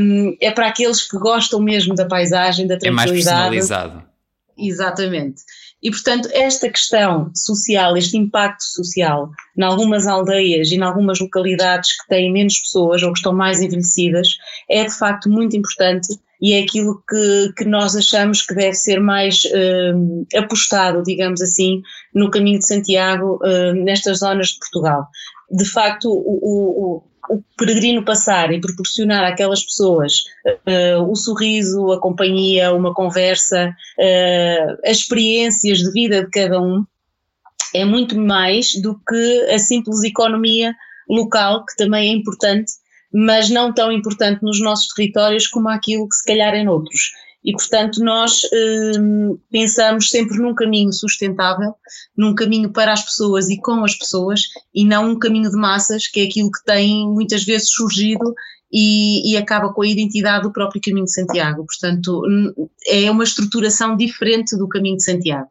um, 0.00 0.36
é 0.40 0.50
para 0.52 0.68
aqueles 0.68 1.02
que 1.02 1.18
gostam 1.18 1.60
mesmo 1.60 1.94
da 1.94 2.06
paisagem, 2.06 2.68
da 2.68 2.78
tranquilidade. 2.78 3.10
É 3.10 3.16
mais 3.16 3.24
personalizado. 3.26 4.02
Exatamente. 4.56 5.42
E, 5.82 5.90
portanto, 5.90 6.28
esta 6.32 6.68
questão 6.68 7.30
social, 7.34 7.96
este 7.96 8.16
impacto 8.16 8.62
social, 8.62 9.30
em 9.56 9.62
algumas 9.62 10.06
aldeias 10.06 10.70
e 10.70 10.76
em 10.76 10.82
algumas 10.82 11.20
localidades 11.20 12.00
que 12.00 12.08
têm 12.08 12.32
menos 12.32 12.58
pessoas 12.58 13.02
ou 13.02 13.12
que 13.12 13.18
estão 13.18 13.32
mais 13.32 13.60
envelhecidas, 13.60 14.28
é 14.68 14.84
de 14.84 14.96
facto 14.96 15.28
muito 15.28 15.56
importante 15.56 16.08
e 16.40 16.52
é 16.54 16.62
aquilo 16.62 17.02
que, 17.08 17.52
que 17.56 17.64
nós 17.64 17.96
achamos 17.96 18.42
que 18.42 18.54
deve 18.54 18.74
ser 18.74 19.00
mais 19.00 19.42
uh, 19.44 20.26
apostado, 20.36 21.02
digamos 21.02 21.42
assim, 21.42 21.82
no 22.14 22.30
caminho 22.30 22.58
de 22.58 22.66
Santiago, 22.66 23.40
uh, 23.42 23.72
nestas 23.72 24.18
zonas 24.18 24.48
de 24.48 24.58
Portugal. 24.58 25.08
De 25.50 25.64
facto, 25.64 26.10
o, 26.10 27.00
o, 27.00 27.02
o 27.30 27.42
peregrino 27.56 28.04
passar 28.04 28.52
e 28.52 28.60
proporcionar 28.60 29.24
àquelas 29.24 29.62
pessoas 29.62 30.24
uh, 30.46 31.02
o 31.10 31.14
sorriso, 31.14 31.92
a 31.92 32.00
companhia, 32.00 32.72
uma 32.72 32.94
conversa, 32.94 33.74
uh, 33.98 34.78
as 34.84 34.98
experiências 34.98 35.78
de 35.78 35.90
vida 35.92 36.24
de 36.24 36.30
cada 36.30 36.60
um, 36.60 36.84
é 37.74 37.84
muito 37.84 38.18
mais 38.18 38.74
do 38.80 38.98
que 39.06 39.50
a 39.50 39.58
simples 39.58 40.02
economia 40.02 40.74
local, 41.08 41.64
que 41.66 41.76
também 41.76 42.10
é 42.10 42.14
importante, 42.14 42.72
mas 43.12 43.50
não 43.50 43.72
tão 43.72 43.90
importante 43.90 44.42
nos 44.42 44.60
nossos 44.60 44.88
territórios 44.94 45.46
como 45.46 45.68
aquilo 45.68 46.08
que 46.08 46.16
se 46.16 46.24
calhar 46.24 46.54
é 46.54 46.62
noutros. 46.62 47.12
E, 47.44 47.52
portanto, 47.52 48.02
nós 48.02 48.42
hum, 48.98 49.38
pensamos 49.50 50.10
sempre 50.10 50.38
num 50.38 50.54
caminho 50.54 50.92
sustentável, 50.92 51.74
num 52.16 52.34
caminho 52.34 52.70
para 52.72 52.92
as 52.92 53.02
pessoas 53.02 53.48
e 53.48 53.60
com 53.60 53.84
as 53.84 53.94
pessoas, 53.94 54.42
e 54.74 54.84
não 54.84 55.10
um 55.10 55.18
caminho 55.18 55.50
de 55.50 55.56
massas, 55.56 56.06
que 56.06 56.20
é 56.20 56.24
aquilo 56.24 56.50
que 56.50 56.64
tem 56.64 57.06
muitas 57.08 57.44
vezes 57.44 57.70
surgido 57.70 58.34
e, 58.72 59.32
e, 59.32 59.36
acaba 59.36 59.72
com 59.72 59.82
a 59.82 59.86
identidade 59.86 60.42
do 60.42 60.52
próprio 60.52 60.80
caminho 60.82 61.06
de 61.06 61.12
Santiago. 61.12 61.64
Portanto, 61.64 62.22
é 62.86 63.10
uma 63.10 63.24
estruturação 63.24 63.96
diferente 63.96 64.56
do 64.56 64.68
caminho 64.68 64.96
de 64.96 65.04
Santiago. 65.04 65.48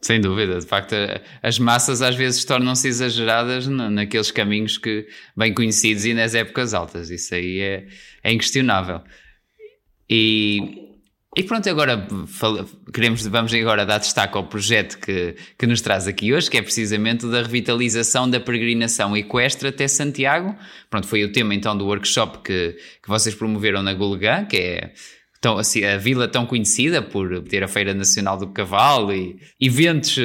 Sem 0.00 0.20
dúvida, 0.20 0.58
de 0.58 0.66
facto, 0.66 0.94
as 1.42 1.58
massas 1.58 2.02
às 2.02 2.14
vezes 2.14 2.44
tornam-se 2.44 2.86
exageradas 2.86 3.66
naqueles 3.66 4.30
caminhos 4.30 4.78
que 4.78 5.06
bem 5.36 5.52
conhecidos 5.52 6.04
e 6.04 6.14
nas 6.14 6.34
épocas 6.34 6.72
altas, 6.72 7.10
isso 7.10 7.34
aí 7.34 7.60
é, 7.60 7.86
é 8.22 8.32
inquestionável. 8.32 9.02
E, 10.10 10.88
e 11.36 11.42
pronto, 11.42 11.68
agora 11.68 12.06
queremos, 12.92 13.26
vamos 13.26 13.52
agora 13.52 13.84
dar 13.84 13.98
destaque 13.98 14.36
ao 14.36 14.44
projeto 14.44 14.98
que, 14.98 15.36
que 15.58 15.66
nos 15.66 15.80
traz 15.80 16.06
aqui 16.06 16.32
hoje, 16.32 16.50
que 16.50 16.56
é 16.56 16.62
precisamente 16.62 17.26
o 17.26 17.30
da 17.30 17.42
revitalização 17.42 18.28
da 18.28 18.40
peregrinação 18.40 19.16
equestre 19.16 19.68
até 19.68 19.86
Santiago. 19.86 20.56
Pronto, 20.88 21.06
foi 21.06 21.24
o 21.24 21.32
tema 21.32 21.54
então 21.54 21.76
do 21.76 21.84
workshop 21.86 22.38
que, 22.38 22.76
que 23.02 23.08
vocês 23.08 23.34
promoveram 23.34 23.82
na 23.82 23.92
Gulgã, 23.92 24.44
que 24.46 24.56
é 24.56 24.92
tão, 25.40 25.58
assim, 25.58 25.84
a 25.84 25.96
vila 25.96 26.26
tão 26.26 26.44
conhecida 26.46 27.00
por 27.00 27.42
ter 27.42 27.62
a 27.62 27.68
Feira 27.68 27.94
Nacional 27.94 28.36
do 28.36 28.48
Cavalo 28.48 29.12
e 29.12 29.38
eventos 29.60 30.18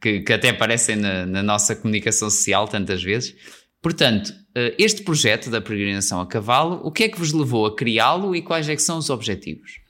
que, 0.00 0.20
que 0.20 0.32
até 0.32 0.50
aparecem 0.50 0.96
na, 0.96 1.26
na 1.26 1.42
nossa 1.42 1.74
comunicação 1.74 2.30
social 2.30 2.68
tantas 2.68 3.02
vezes. 3.02 3.34
Portanto, 3.82 4.32
eh, 4.54 4.74
este 4.78 5.02
projeto 5.02 5.50
da 5.50 5.60
peregrinação 5.60 6.20
a 6.20 6.26
cavalo, 6.26 6.80
o 6.84 6.92
que 6.92 7.04
é 7.04 7.08
que 7.08 7.18
vos 7.18 7.32
levou 7.32 7.66
a 7.66 7.74
criá-lo 7.74 8.34
e 8.34 8.40
quais 8.40 8.68
é 8.68 8.76
que 8.76 8.82
são 8.82 8.98
os 8.98 9.10
objetivos? 9.10 9.82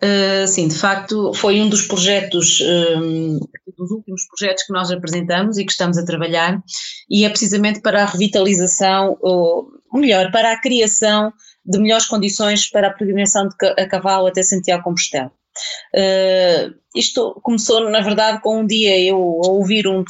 Uh, 0.00 0.46
sim, 0.46 0.68
de 0.68 0.76
facto 0.76 1.34
foi 1.34 1.60
um 1.60 1.68
dos 1.68 1.82
projetos, 1.82 2.60
um, 2.60 3.40
dos 3.76 3.90
últimos 3.90 4.22
projetos 4.28 4.62
que 4.62 4.72
nós 4.72 4.92
apresentamos 4.92 5.58
e 5.58 5.64
que 5.64 5.72
estamos 5.72 5.98
a 5.98 6.04
trabalhar 6.04 6.62
e 7.10 7.24
é 7.24 7.28
precisamente 7.28 7.80
para 7.80 8.04
a 8.04 8.06
revitalização, 8.06 9.18
ou 9.20 9.68
melhor, 9.92 10.30
para 10.30 10.52
a 10.52 10.60
criação 10.60 11.32
de 11.66 11.80
melhores 11.80 12.06
condições 12.06 12.70
para 12.70 12.86
a 12.86 12.92
peregrinação 12.92 13.48
de, 13.48 13.54
a 13.66 13.88
cavalo 13.88 14.28
até 14.28 14.40
Santiago 14.40 14.84
Compostela. 14.84 15.32
Uh, 15.94 16.74
isto 16.94 17.38
começou, 17.42 17.88
na 17.90 18.00
verdade, 18.00 18.40
com 18.40 18.60
um 18.60 18.66
dia 18.66 18.98
eu 19.00 19.16
a 19.44 19.48
ouvir 19.48 19.86
um, 19.86 20.02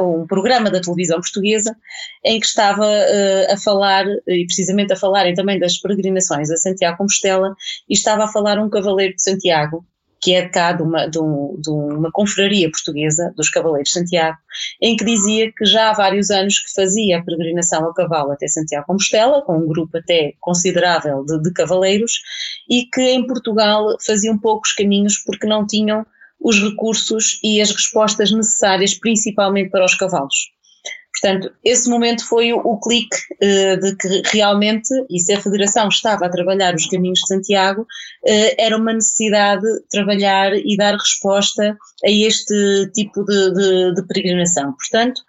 um 0.00 0.26
programa 0.26 0.70
da 0.70 0.80
televisão 0.80 1.20
portuguesa 1.20 1.76
em 2.24 2.40
que 2.40 2.46
estava 2.46 2.84
uh, 2.84 3.52
a 3.52 3.56
falar, 3.56 4.04
e 4.26 4.44
precisamente 4.44 4.92
a 4.92 4.96
falarem 4.96 5.34
também 5.34 5.58
das 5.58 5.78
peregrinações 5.78 6.50
a 6.50 6.56
Santiago 6.56 6.98
Compostela, 6.98 7.54
e 7.88 7.94
estava 7.94 8.24
a 8.24 8.28
falar 8.28 8.58
um 8.58 8.68
cavaleiro 8.68 9.14
de 9.14 9.22
Santiago, 9.22 9.84
que 10.24 10.34
é 10.34 10.48
cá 10.48 10.72
de 10.72 10.82
uma, 10.82 11.06
de, 11.06 11.18
um, 11.18 11.54
de 11.60 11.68
uma 11.68 12.10
confraria 12.10 12.70
portuguesa, 12.70 13.30
dos 13.36 13.50
Cavaleiros 13.50 13.90
de 13.90 13.98
Santiago, 13.98 14.38
em 14.80 14.96
que 14.96 15.04
dizia 15.04 15.52
que 15.52 15.66
já 15.66 15.90
há 15.90 15.92
vários 15.92 16.30
anos 16.30 16.58
que 16.60 16.72
fazia 16.74 17.18
a 17.18 17.22
peregrinação 17.22 17.86
a 17.86 17.92
cavalo 17.92 18.32
até 18.32 18.48
Santiago 18.48 18.86
Compostela, 18.86 19.42
com 19.42 19.58
um 19.58 19.66
grupo 19.66 19.98
até 19.98 20.32
considerável 20.40 21.26
de, 21.26 21.42
de 21.42 21.52
cavaleiros, 21.52 22.12
e 22.70 22.86
que 22.86 23.02
em 23.02 23.26
Portugal 23.26 23.84
faziam 24.04 24.38
poucos 24.38 24.72
caminhos 24.72 25.18
porque 25.18 25.46
não 25.46 25.66
tinham 25.66 26.06
os 26.40 26.58
recursos 26.58 27.38
e 27.44 27.60
as 27.60 27.70
respostas 27.70 28.32
necessárias, 28.32 28.94
principalmente 28.94 29.68
para 29.68 29.84
os 29.84 29.94
cavalos. 29.94 30.53
Portanto, 31.20 31.52
esse 31.64 31.88
momento 31.88 32.26
foi 32.26 32.52
o, 32.52 32.58
o 32.58 32.80
clique 32.80 33.16
uh, 33.34 33.80
de 33.80 33.96
que 33.96 34.36
realmente, 34.36 34.88
e 35.08 35.20
se 35.20 35.32
a 35.32 35.40
Federação 35.40 35.88
estava 35.88 36.26
a 36.26 36.28
trabalhar 36.28 36.74
os 36.74 36.86
caminhos 36.86 37.20
de 37.20 37.28
Santiago, 37.28 37.82
uh, 37.82 38.54
era 38.58 38.76
uma 38.76 38.92
necessidade 38.92 39.64
trabalhar 39.90 40.52
e 40.54 40.76
dar 40.76 40.96
resposta 40.96 41.76
a 42.04 42.10
este 42.10 42.90
tipo 42.94 43.24
de, 43.24 43.52
de, 43.52 43.94
de 43.94 44.06
peregrinação. 44.08 44.72
Portanto, 44.72 45.20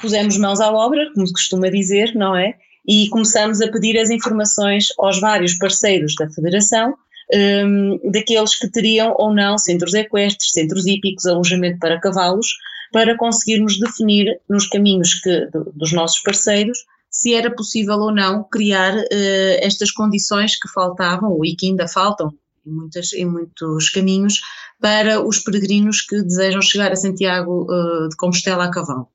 pusemos 0.00 0.36
mãos 0.36 0.60
à 0.60 0.72
obra, 0.72 1.10
como 1.14 1.26
se 1.26 1.32
costuma 1.32 1.68
dizer, 1.68 2.14
não 2.14 2.36
é? 2.36 2.54
E 2.86 3.08
começamos 3.08 3.60
a 3.60 3.70
pedir 3.70 3.98
as 3.98 4.10
informações 4.10 4.86
aos 4.98 5.20
vários 5.20 5.54
parceiros 5.54 6.14
da 6.16 6.28
Federação, 6.30 6.94
um, 7.34 8.10
daqueles 8.10 8.56
que 8.56 8.70
teriam 8.70 9.14
ou 9.18 9.32
não 9.34 9.56
centros 9.58 9.94
equestres, 9.94 10.50
centros 10.52 10.86
hípicos, 10.86 11.26
alojamento 11.26 11.78
para 11.78 12.00
cavalos, 12.00 12.46
para 12.92 13.16
conseguirmos 13.16 13.78
definir 13.78 14.26
nos 14.48 14.68
caminhos 14.68 15.14
que, 15.14 15.48
dos 15.74 15.92
nossos 15.92 16.20
parceiros 16.22 16.78
se 17.12 17.34
era 17.34 17.54
possível 17.54 17.96
ou 17.98 18.12
não 18.12 18.42
criar 18.42 18.96
uh, 18.96 19.58
estas 19.60 19.90
condições 19.90 20.58
que 20.58 20.68
faltavam 20.72 21.44
e 21.44 21.54
que 21.54 21.66
ainda 21.66 21.86
faltam 21.86 22.32
em, 22.66 22.72
muitas, 22.72 23.12
em 23.12 23.26
muitos 23.26 23.90
caminhos 23.90 24.40
para 24.80 25.20
os 25.20 25.38
peregrinos 25.38 26.00
que 26.00 26.22
desejam 26.22 26.62
chegar 26.62 26.90
a 26.90 26.96
Santiago 26.96 27.66
uh, 27.70 28.08
de 28.08 28.16
Compostela 28.16 28.64
a 28.64 28.70
cavalo. 28.70 29.08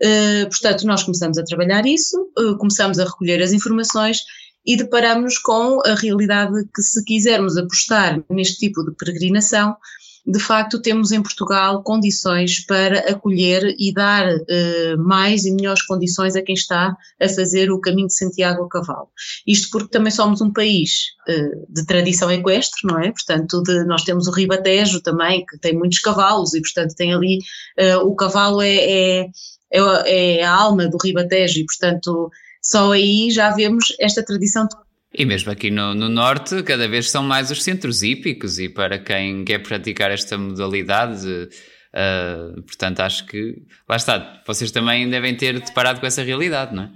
Uh, 0.00 0.48
portanto, 0.48 0.86
nós 0.86 1.02
começamos 1.02 1.36
a 1.36 1.44
trabalhar 1.44 1.84
isso, 1.84 2.16
começamos 2.58 2.98
a 3.00 3.04
recolher 3.04 3.42
as 3.42 3.52
informações 3.52 4.18
e 4.64 4.76
deparamos 4.76 5.36
com 5.38 5.80
a 5.84 5.94
realidade 5.94 6.54
que 6.74 6.82
se 6.82 7.04
quisermos 7.04 7.56
apostar 7.56 8.22
neste 8.30 8.58
tipo 8.58 8.84
de 8.84 8.94
peregrinação, 8.94 9.76
de 10.24 10.38
facto 10.38 10.80
temos 10.80 11.10
em 11.10 11.20
Portugal 11.20 11.82
condições 11.82 12.64
para 12.64 13.00
acolher 13.10 13.74
e 13.76 13.92
dar 13.92 14.28
uh, 14.28 14.98
mais 14.98 15.44
e 15.44 15.50
melhores 15.50 15.82
condições 15.82 16.36
a 16.36 16.42
quem 16.42 16.54
está 16.54 16.96
a 17.20 17.28
fazer 17.28 17.72
o 17.72 17.80
caminho 17.80 18.06
de 18.06 18.16
Santiago 18.16 18.64
a 18.64 18.68
cavalo. 18.68 19.08
Isto 19.46 19.70
porque 19.70 19.88
também 19.88 20.12
somos 20.12 20.40
um 20.40 20.52
país 20.52 21.06
uh, 21.28 21.66
de 21.68 21.84
tradição 21.84 22.30
equestre, 22.30 22.80
não 22.84 23.00
é? 23.00 23.10
Portanto, 23.10 23.62
de, 23.62 23.84
nós 23.84 24.04
temos 24.04 24.28
o 24.28 24.32
Ribatejo 24.32 25.00
também, 25.00 25.44
que 25.44 25.58
tem 25.58 25.76
muitos 25.76 25.98
cavalos 25.98 26.54
e, 26.54 26.60
portanto, 26.60 26.94
tem 26.94 27.12
ali, 27.12 27.38
uh, 27.80 28.06
o 28.06 28.14
cavalo 28.14 28.62
é, 28.62 28.76
é, 28.76 29.30
é, 29.72 30.36
é 30.36 30.44
a 30.44 30.54
alma 30.54 30.86
do 30.86 30.98
Ribatejo 31.02 31.58
e, 31.58 31.66
portanto, 31.66 32.30
só 32.62 32.92
aí 32.92 33.28
já 33.32 33.50
vemos 33.50 33.92
esta 33.98 34.24
tradição 34.24 34.68
e 35.14 35.24
mesmo 35.24 35.52
aqui 35.52 35.70
no, 35.70 35.94
no, 35.94 36.08
Norte, 36.08 36.62
cada 36.62 36.88
vez 36.88 37.10
são 37.10 37.22
mais 37.22 37.50
os 37.50 37.62
centros 37.62 38.02
hípicos, 38.02 38.58
e 38.58 38.68
para 38.68 38.98
quem 38.98 39.44
quer 39.44 39.58
praticar 39.58 40.10
esta 40.10 40.38
modalidade, 40.38 41.28
uh, 41.28 42.62
portanto, 42.62 43.00
acho 43.00 43.26
que 43.26 43.56
lá 43.88 43.96
está, 43.96 44.42
vocês 44.46 44.70
também 44.70 45.08
devem 45.08 45.36
ter 45.36 45.60
deparado 45.60 46.00
com 46.00 46.06
essa 46.06 46.22
realidade, 46.22 46.74
não 46.74 46.84
é? 46.84 46.90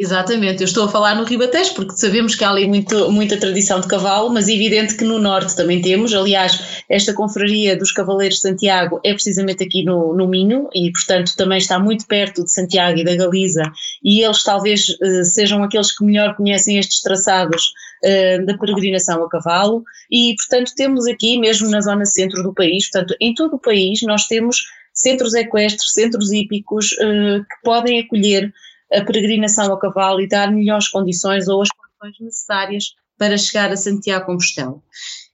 Exatamente, 0.00 0.62
eu 0.62 0.64
estou 0.66 0.84
a 0.84 0.88
falar 0.88 1.16
no 1.16 1.24
Ribatejo 1.24 1.74
porque 1.74 1.96
sabemos 1.96 2.36
que 2.36 2.44
há 2.44 2.50
ali 2.50 2.68
muito, 2.68 3.10
muita 3.10 3.36
tradição 3.36 3.80
de 3.80 3.88
cavalo, 3.88 4.30
mas 4.30 4.48
é 4.48 4.52
evidente 4.52 4.96
que 4.96 5.02
no 5.02 5.18
Norte 5.18 5.56
também 5.56 5.82
temos. 5.82 6.14
Aliás, 6.14 6.84
esta 6.88 7.12
confraria 7.12 7.76
dos 7.76 7.90
Cavaleiros 7.90 8.36
de 8.36 8.42
Santiago 8.42 9.00
é 9.04 9.12
precisamente 9.12 9.64
aqui 9.64 9.82
no, 9.82 10.14
no 10.14 10.28
Minho 10.28 10.68
e, 10.72 10.92
portanto, 10.92 11.34
também 11.36 11.58
está 11.58 11.80
muito 11.80 12.06
perto 12.06 12.44
de 12.44 12.52
Santiago 12.52 12.96
e 12.96 13.04
da 13.04 13.16
Galiza 13.16 13.72
e 14.04 14.22
eles 14.22 14.44
talvez 14.44 14.88
uh, 14.88 15.24
sejam 15.24 15.64
aqueles 15.64 15.90
que 15.90 16.04
melhor 16.04 16.36
conhecem 16.36 16.78
estes 16.78 17.02
traçados 17.02 17.72
uh, 18.04 18.46
da 18.46 18.56
peregrinação 18.56 19.24
a 19.24 19.28
cavalo 19.28 19.82
e, 20.08 20.32
portanto, 20.36 20.74
temos 20.76 21.08
aqui, 21.08 21.40
mesmo 21.40 21.68
na 21.70 21.80
zona 21.80 22.04
centro 22.04 22.44
do 22.44 22.54
país, 22.54 22.88
portanto, 22.88 23.16
em 23.20 23.34
todo 23.34 23.56
o 23.56 23.60
país 23.60 24.00
nós 24.02 24.28
temos 24.28 24.58
centros 24.94 25.34
equestres, 25.34 25.92
centros 25.92 26.30
hípicos 26.30 26.92
uh, 26.92 27.40
que 27.42 27.62
podem 27.64 27.98
acolher 27.98 28.52
a 28.92 29.04
peregrinação 29.04 29.72
a 29.72 29.78
cavalo 29.78 30.20
e 30.20 30.28
dar 30.28 30.50
melhores 30.52 30.88
condições 30.88 31.48
ou 31.48 31.62
as 31.62 31.68
condições 31.68 32.24
necessárias 32.24 32.84
para 33.18 33.36
chegar 33.36 33.70
a 33.70 33.76
Santiago 33.76 34.26
Compostela. 34.26 34.80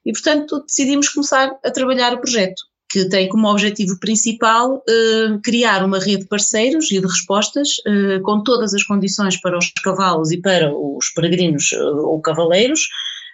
E, 0.04 0.12
portanto, 0.12 0.64
decidimos 0.66 1.08
começar 1.08 1.50
a 1.64 1.70
trabalhar 1.70 2.14
o 2.14 2.20
projeto, 2.20 2.62
que 2.90 3.08
tem 3.08 3.28
como 3.28 3.48
objetivo 3.48 3.98
principal 3.98 4.82
eh, 4.88 5.38
criar 5.42 5.84
uma 5.84 5.98
rede 5.98 6.22
de 6.22 6.28
parceiros 6.28 6.90
e 6.90 7.00
de 7.00 7.06
respostas 7.06 7.68
eh, 7.86 8.20
com 8.20 8.42
todas 8.42 8.74
as 8.74 8.82
condições 8.82 9.40
para 9.40 9.58
os 9.58 9.70
cavalos 9.82 10.30
e 10.30 10.40
para 10.40 10.72
os 10.74 11.10
peregrinos 11.10 11.72
eh, 11.72 11.82
ou 11.82 12.20
cavaleiros, 12.20 12.88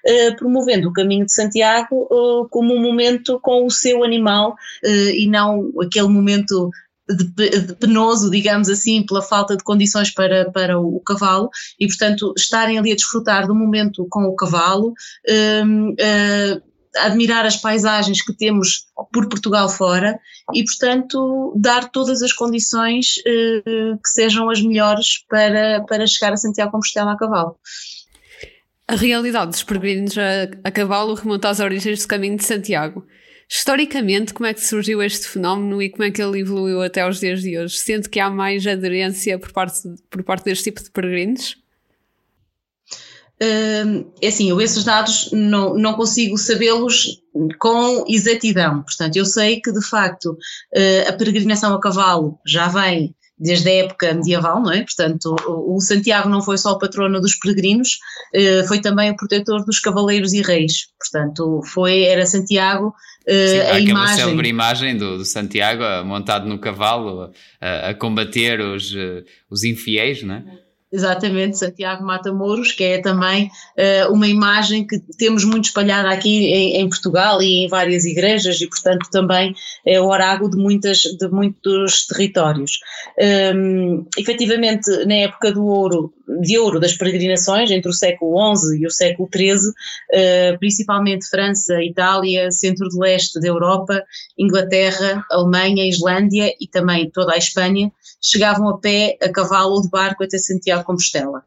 eh, 0.04 0.30
promovendo 0.32 0.88
o 0.88 0.92
caminho 0.92 1.26
de 1.26 1.32
Santiago 1.32 2.08
eh, 2.10 2.48
como 2.50 2.74
um 2.74 2.80
momento 2.80 3.38
com 3.40 3.66
o 3.66 3.70
seu 3.70 4.02
animal 4.02 4.56
eh, 4.82 5.14
e 5.14 5.28
não 5.28 5.70
aquele 5.80 6.08
momento 6.08 6.70
de, 7.14 7.74
penoso, 7.74 8.30
digamos 8.30 8.68
assim, 8.68 9.04
pela 9.04 9.22
falta 9.22 9.56
de 9.56 9.64
condições 9.64 10.10
para, 10.10 10.50
para 10.50 10.78
o, 10.78 11.00
cavalo 11.00 11.50
e, 11.78 11.86
portanto, 11.86 12.32
estarem 12.36 12.78
ali 12.78 12.92
a 12.92 12.94
desfrutar 12.94 13.46
do 13.46 13.54
momento 13.54 14.06
com 14.10 14.24
o 14.24 14.34
cavalo, 14.34 14.92
um, 15.64 15.90
uh, 15.90 16.62
admirar 16.98 17.46
as 17.46 17.56
paisagens 17.56 18.22
que 18.22 18.32
temos 18.32 18.86
por 19.12 19.28
Portugal 19.28 19.68
fora 19.68 20.18
e, 20.54 20.64
portanto, 20.64 21.54
dar 21.56 21.90
todas 21.90 22.22
as 22.22 22.32
condições 22.32 23.16
uh, 23.18 23.98
que 24.02 24.08
sejam 24.08 24.50
as 24.50 24.60
melhores 24.60 25.24
para, 25.28 25.84
para 25.88 26.06
chegar 26.06 26.32
a 26.32 26.36
Santiago 26.36 26.72
Compostela 26.72 27.12
a 27.12 27.16
cavalo. 27.16 27.56
A 28.88 28.96
realidade 28.96 29.52
dos 29.52 29.62
peregrinos 29.62 30.18
a, 30.18 30.68
a 30.68 30.70
cavalo 30.70 31.14
remonta 31.14 31.48
às 31.48 31.60
origens 31.60 32.02
do 32.02 32.08
caminho 32.08 32.36
de 32.36 32.44
Santiago. 32.44 33.06
Historicamente, 33.52 34.32
como 34.32 34.46
é 34.46 34.54
que 34.54 34.64
surgiu 34.64 35.02
este 35.02 35.26
fenómeno 35.26 35.82
e 35.82 35.90
como 35.90 36.04
é 36.04 36.10
que 36.12 36.22
ele 36.22 36.38
evoluiu 36.38 36.80
até 36.82 37.00
aos 37.00 37.18
dias 37.18 37.42
de 37.42 37.58
hoje? 37.58 37.76
Sente 37.78 38.08
que 38.08 38.20
há 38.20 38.30
mais 38.30 38.64
aderência 38.64 39.36
por 39.40 39.50
parte, 39.50 39.80
por 40.08 40.22
parte 40.22 40.44
deste 40.44 40.64
tipo 40.64 40.80
de 40.80 40.90
peregrinos? 40.90 41.56
é 44.20 44.28
assim, 44.28 44.50
eu 44.50 44.60
esses 44.60 44.84
dados 44.84 45.30
não, 45.32 45.74
não 45.74 45.94
consigo 45.94 46.36
sabê-los 46.36 47.22
com 47.58 48.04
exatidão. 48.06 48.82
Portanto, 48.82 49.16
eu 49.16 49.24
sei 49.24 49.60
que 49.60 49.72
de 49.72 49.82
facto 49.82 50.32
uh, 50.32 51.08
a 51.08 51.12
peregrinação 51.14 51.74
a 51.74 51.80
cavalo 51.80 52.38
já 52.46 52.68
vem 52.68 53.14
desde 53.40 53.70
a 53.70 53.74
época 53.84 54.12
medieval, 54.12 54.62
não 54.62 54.70
é? 54.70 54.82
Portanto, 54.82 55.34
o, 55.46 55.76
o 55.76 55.80
Santiago 55.80 56.28
não 56.28 56.42
foi 56.42 56.58
só 56.58 56.72
o 56.72 56.78
patrono 56.78 57.20
dos 57.20 57.34
peregrinos, 57.36 57.98
uh, 58.34 58.68
foi 58.68 58.80
também 58.80 59.10
o 59.10 59.16
protetor 59.16 59.64
dos 59.64 59.80
cavaleiros 59.80 60.34
e 60.34 60.42
reis. 60.42 60.88
Portanto, 60.98 61.62
foi, 61.64 62.02
era 62.02 62.26
Santiago 62.26 62.88
uh, 62.88 63.48
Sim, 63.48 63.60
a 63.60 63.80
imagem. 63.80 64.16
célebre 64.16 64.48
imagem 64.48 64.96
do, 64.96 65.16
do 65.16 65.24
Santiago 65.24 65.82
montado 66.06 66.46
no 66.46 66.58
cavalo 66.58 67.32
a, 67.60 67.88
a 67.88 67.94
combater 67.94 68.60
os, 68.60 68.94
os 69.50 69.64
infiéis, 69.64 70.22
não 70.22 70.34
é? 70.34 70.44
Exatamente, 70.92 71.56
Santiago 71.56 72.04
Matamoros, 72.04 72.72
que 72.72 72.82
é 72.82 72.98
também 73.00 73.48
uh, 73.78 74.12
uma 74.12 74.26
imagem 74.26 74.84
que 74.84 74.98
temos 75.16 75.44
muito 75.44 75.66
espalhada 75.66 76.10
aqui 76.10 76.46
em, 76.46 76.80
em, 76.80 76.88
Portugal 76.88 77.40
e 77.40 77.64
em 77.64 77.68
várias 77.68 78.04
igrejas 78.04 78.60
e, 78.60 78.66
portanto, 78.66 79.08
também 79.08 79.54
é 79.86 80.00
o 80.00 80.08
oráculo 80.08 80.50
de, 80.50 80.56
muitas, 80.56 80.98
de 80.98 81.28
muitos 81.28 82.08
territórios. 82.08 82.80
Um, 83.16 83.24
ehm, 83.24 84.06
efetivamente, 84.18 84.90
na 85.06 85.14
época 85.14 85.52
do 85.52 85.64
ouro, 85.64 86.12
de 86.40 86.58
ouro 86.58 86.78
das 86.78 86.94
peregrinações, 86.94 87.70
entre 87.70 87.90
o 87.90 87.94
século 87.94 88.56
XI 88.56 88.78
e 88.78 88.86
o 88.86 88.90
século 88.90 89.28
XIII, 89.34 89.54
uh, 89.54 90.58
principalmente 90.58 91.28
França, 91.28 91.82
Itália, 91.82 92.50
centro 92.50 92.88
de 92.88 92.98
leste 92.98 93.40
da 93.40 93.48
Europa, 93.48 94.02
Inglaterra, 94.38 95.24
Alemanha, 95.30 95.88
Islândia 95.88 96.54
e 96.60 96.66
também 96.66 97.10
toda 97.10 97.34
a 97.34 97.38
Espanha, 97.38 97.90
chegavam 98.20 98.68
a 98.68 98.78
pé, 98.78 99.16
a 99.22 99.30
cavalo 99.30 99.74
ou 99.74 99.82
de 99.82 99.88
barco 99.88 100.22
até 100.22 100.38
Santiago 100.38 100.80
de 100.80 100.86
Compostela. 100.86 101.42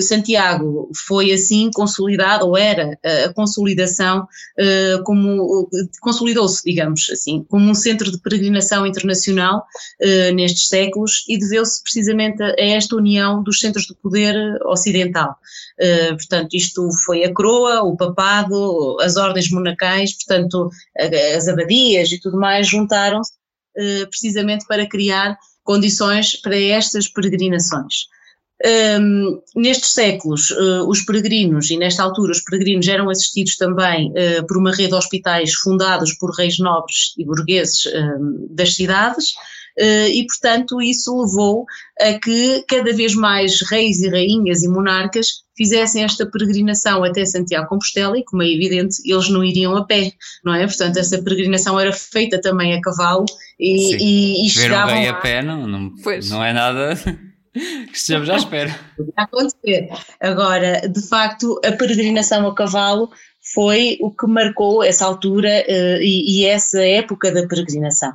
Santiago 0.00 0.90
foi 1.06 1.32
assim 1.32 1.70
consolidado, 1.72 2.46
ou 2.46 2.56
era 2.56 2.98
a 3.04 3.32
consolidação, 3.34 4.22
uh, 4.22 5.02
como 5.04 5.68
consolidou-se, 6.00 6.62
digamos 6.64 7.08
assim, 7.10 7.44
como 7.48 7.70
um 7.70 7.74
centro 7.74 8.10
de 8.10 8.18
peregrinação 8.20 8.86
internacional 8.86 9.64
uh, 10.00 10.34
nestes 10.34 10.68
séculos 10.68 11.24
e 11.28 11.38
deveu-se 11.38 11.82
precisamente 11.82 12.42
a, 12.42 12.54
esta 12.58 12.96
união 12.96 13.42
dos 13.42 13.60
centros 13.60 13.84
de 13.84 13.94
poder 13.94 14.34
ocidental. 14.64 15.36
Uh, 15.80 16.16
portanto, 16.16 16.54
isto 16.54 16.88
foi 17.04 17.24
a 17.24 17.32
coroa, 17.32 17.82
o 17.82 17.96
papado, 17.96 18.96
as 19.00 19.16
ordens 19.16 19.50
monacais, 19.50 20.14
portanto, 20.14 20.70
as 21.36 21.48
abadias 21.48 22.10
e 22.12 22.20
tudo 22.20 22.38
mais 22.38 22.66
juntaram-se 22.66 23.32
precisamente 24.10 24.66
para 24.66 24.86
criar 24.86 25.36
condições 25.64 26.36
para 26.36 26.58
estas 26.58 27.08
peregrinações. 27.08 28.06
Um, 28.64 29.40
nestes 29.56 29.90
séculos, 29.90 30.50
uh, 30.50 30.88
os 30.88 31.04
peregrinos, 31.04 31.68
e 31.70 31.76
nesta 31.76 32.04
altura 32.04 32.30
os 32.30 32.40
peregrinos 32.40 32.86
eram 32.86 33.10
assistidos 33.10 33.56
também 33.56 34.10
uh, 34.10 34.46
por 34.46 34.56
uma 34.56 34.70
rede 34.70 34.90
de 34.90 34.94
hospitais 34.94 35.52
fundados 35.52 36.14
por 36.14 36.30
reis 36.30 36.58
nobres 36.60 37.12
e 37.18 37.24
burgueses 37.24 37.86
uh, 37.86 38.54
das 38.54 38.76
cidades, 38.76 39.34
eh, 39.78 40.10
e 40.10 40.26
portanto 40.26 40.82
isso 40.82 41.18
levou 41.18 41.64
a 41.98 42.18
que 42.18 42.62
cada 42.68 42.92
vez 42.92 43.14
mais 43.14 43.62
reis 43.62 44.00
e 44.00 44.08
rainhas 44.08 44.62
e 44.62 44.68
monarcas 44.68 45.42
fizessem 45.56 46.04
esta 46.04 46.26
peregrinação 46.26 47.02
até 47.02 47.24
Santiago 47.24 47.68
Compostela 47.68 48.18
e, 48.18 48.24
como 48.24 48.42
é 48.42 48.48
evidente, 48.48 48.96
eles 49.04 49.30
não 49.30 49.42
iriam 49.42 49.74
a 49.76 49.84
pé, 49.84 50.12
não 50.44 50.54
é? 50.54 50.66
Portanto, 50.66 50.98
essa 50.98 51.22
peregrinação 51.22 51.80
era 51.80 51.92
feita 51.92 52.40
também 52.40 52.74
a 52.74 52.80
cavalo 52.80 53.24
e, 53.58 53.96
e, 53.96 54.46
e 54.46 54.50
chegavam 54.50 54.94
um 54.94 54.98
rei 54.98 55.08
a 55.08 55.14
pé 55.14 55.42
não, 55.42 55.66
não, 55.66 55.90
não 56.28 56.44
é 56.44 56.52
nada 56.52 56.98
que 57.52 57.96
estejamos 57.96 58.30
à 58.30 58.36
espera. 58.36 58.74
acontecer. 59.16 59.88
Agora, 60.20 60.88
de 60.88 61.08
facto, 61.08 61.60
a 61.64 61.72
peregrinação 61.72 62.46
a 62.46 62.54
cavalo 62.54 63.10
foi 63.54 63.98
o 64.00 64.10
que 64.10 64.26
marcou 64.26 64.84
essa 64.84 65.04
altura 65.04 65.64
uh, 65.68 66.00
e, 66.00 66.42
e, 66.42 66.46
essa 66.46 66.82
época 66.82 67.32
da 67.32 67.46
peregrinação. 67.46 68.12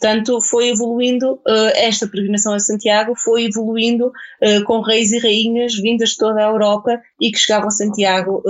Portanto, 0.00 0.40
foi 0.40 0.68
evoluindo, 0.68 1.34
uh, 1.34 1.72
esta 1.74 2.06
peregrinação 2.06 2.54
a 2.54 2.60
Santiago 2.60 3.14
foi 3.16 3.46
evoluindo 3.46 4.06
uh, 4.06 4.64
com 4.64 4.80
reis 4.80 5.10
e 5.10 5.18
rainhas 5.18 5.74
vindas 5.74 6.10
de 6.10 6.18
toda 6.18 6.40
a 6.40 6.50
Europa 6.50 7.00
e 7.20 7.32
que 7.32 7.38
chegavam 7.38 7.68
a 7.68 7.72
Santiago 7.72 8.42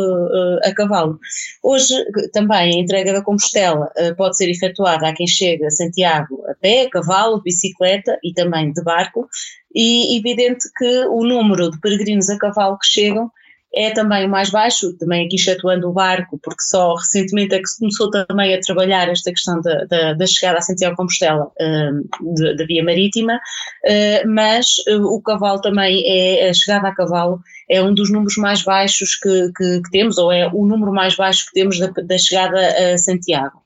a 0.63 0.75
cavalo. 0.75 1.19
Hoje, 1.63 1.95
também, 2.33 2.75
a 2.75 2.79
entrega 2.79 3.13
da 3.13 3.23
Compostela 3.23 3.91
pode 4.17 4.37
ser 4.37 4.51
efetuada 4.51 5.09
a 5.09 5.15
quem 5.15 5.27
chega 5.27 5.67
a 5.67 5.71
Santiago 5.71 6.43
a 6.49 6.55
pé, 6.55 6.83
a 6.83 6.91
cavalo, 6.91 7.43
bicicleta 7.43 8.19
e 8.23 8.33
também 8.33 8.73
de 8.73 8.83
barco, 8.83 9.29
e 9.75 10.19
evidente 10.19 10.69
que 10.77 11.07
o 11.07 11.25
número 11.25 11.71
de 11.71 11.81
peregrinos 11.81 12.29
a 12.29 12.39
cavalo 12.39 12.79
que 12.79 12.87
chegam 12.87 13.31
é 13.79 13.93
também 13.93 14.27
o 14.27 14.29
mais 14.29 14.51
baixo, 14.51 14.93
também 14.99 15.25
aqui 15.25 15.37
excetuando 15.37 15.89
o 15.89 15.93
barco, 15.93 16.37
porque 16.43 16.63
só 16.63 16.97
recentemente 16.97 17.55
é 17.55 17.61
que 17.61 17.69
se 17.69 17.79
começou 17.79 18.11
também 18.11 18.53
a 18.53 18.61
trabalhar 18.61 19.09
esta 19.09 19.31
questão 19.31 19.61
da, 19.61 19.85
da, 19.85 20.15
da 20.15 20.27
chegada 20.27 20.59
a 20.59 20.61
Santiago 20.61 20.97
Compostela 20.97 21.45
uh, 21.45 22.57
da 22.57 22.67
via 22.67 22.83
marítima, 22.83 23.37
uh, 23.37 24.29
mas 24.29 24.67
uh, 24.89 25.05
o 25.05 25.23
cavalo 25.23 25.61
também 25.61 26.03
é, 26.05 26.49
a 26.49 26.53
chegada 26.53 26.89
a 26.89 26.95
cavalo 26.95 27.39
é 27.71 27.81
um 27.81 27.95
dos 27.95 28.11
números 28.11 28.37
mais 28.37 28.63
baixos 28.63 29.15
que, 29.15 29.53
que, 29.57 29.81
que 29.83 29.91
temos, 29.93 30.19
ou 30.19 30.33
é 30.33 30.49
o 30.49 30.67
número 30.67 30.93
mais 30.93 31.15
baixo 31.15 31.47
que 31.47 31.53
temos 31.53 31.79
da, 31.79 31.87
da 31.87 32.19
chegada 32.19 32.59
a 32.59 32.99
Santiago. 32.99 33.63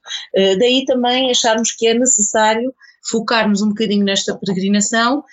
daí 0.59 0.85
também 0.85 1.31
acharmos 1.31 1.73
que 1.73 1.87
é 1.87 1.95
necessário 1.95 2.75
focarmos 3.03 3.63
um 3.63 3.69
bocadinho 3.71 4.05
nesta 4.05 4.37
peregrinação 4.37 5.25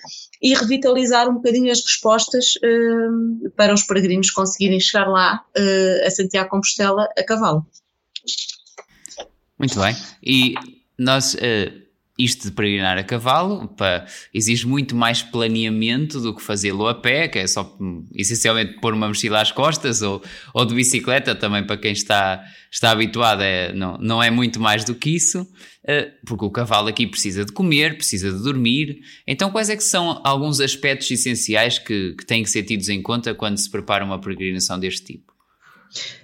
e 0.41 0.53
revitalizar 0.53 1.29
um 1.29 1.36
bocadinho 1.36 1.71
as 1.71 1.82
respostas 1.82 2.55
uh, 2.58 3.49
para 3.51 3.73
os 3.73 3.84
peregrinos 3.84 4.32
conseguirem 4.32 4.79
chegar 4.79 5.08
lá 5.08 5.43
uh, 5.58 6.08
a 6.08 6.10
Santiago 6.10 6.49
Compostela 6.49 7.08
a 7.17 7.23
cavalo. 7.23 7.65
Muito 9.58 9.79
bem. 9.79 9.95
E 10.23 10.55
nós, 10.97 11.34
uh, 11.34 11.88
isto 12.19 12.49
de 12.49 12.51
peregrinar 12.51 12.97
a 12.97 13.03
cavalo, 13.03 13.69
para, 13.69 14.05
exige 14.34 14.67
muito 14.67 14.95
mais 14.95 15.23
planeamento 15.23 16.19
do 16.19 16.36
que 16.36 16.41
fazê-lo 16.43 16.88
a 16.88 16.93
pé, 16.93 17.29
que 17.29 17.39
é 17.39 17.47
só 17.47 17.77
essencialmente 18.13 18.79
pôr 18.82 18.93
uma 18.93 19.08
mochila 19.08 19.41
às 19.41 19.51
costas, 19.53 20.01
ou, 20.01 20.21
ou 20.53 20.65
de 20.65 20.75
bicicleta, 20.75 21.34
também 21.34 21.65
para 21.65 21.77
quem 21.77 21.93
está, 21.93 22.43
está 22.69 22.91
habituado, 22.91 23.41
é, 23.41 23.71
não, 23.71 23.97
não 23.97 24.21
é 24.21 24.29
muito 24.29 24.60
mais 24.60 24.84
do 24.84 24.93
que 24.93 25.15
isso. 25.15 25.47
Eh, 25.88 26.12
porque 26.25 26.43
o 26.43 26.51
cavalo 26.51 26.89
aqui 26.89 27.08
precisa 27.08 27.45
de 27.45 27.51
comer, 27.53 27.95
precisa 27.95 28.32
de 28.32 28.43
dormir. 28.43 28.99
Então, 29.25 29.49
quais 29.49 29.69
é 29.69 29.75
que 29.75 29.84
são 29.84 30.21
alguns 30.23 30.60
aspectos 30.60 31.10
essenciais 31.10 31.79
que, 31.79 32.13
que 32.15 32.25
têm 32.25 32.43
que 32.43 32.49
ser 32.49 32.63
tidos 32.63 32.89
em 32.89 33.01
conta 33.01 33.34
quando 33.34 33.58
se 33.58 33.69
prepara 33.69 34.03
uma 34.03 34.19
peregrinação 34.19 34.77
deste 34.77 35.05
tipo? 35.05 35.29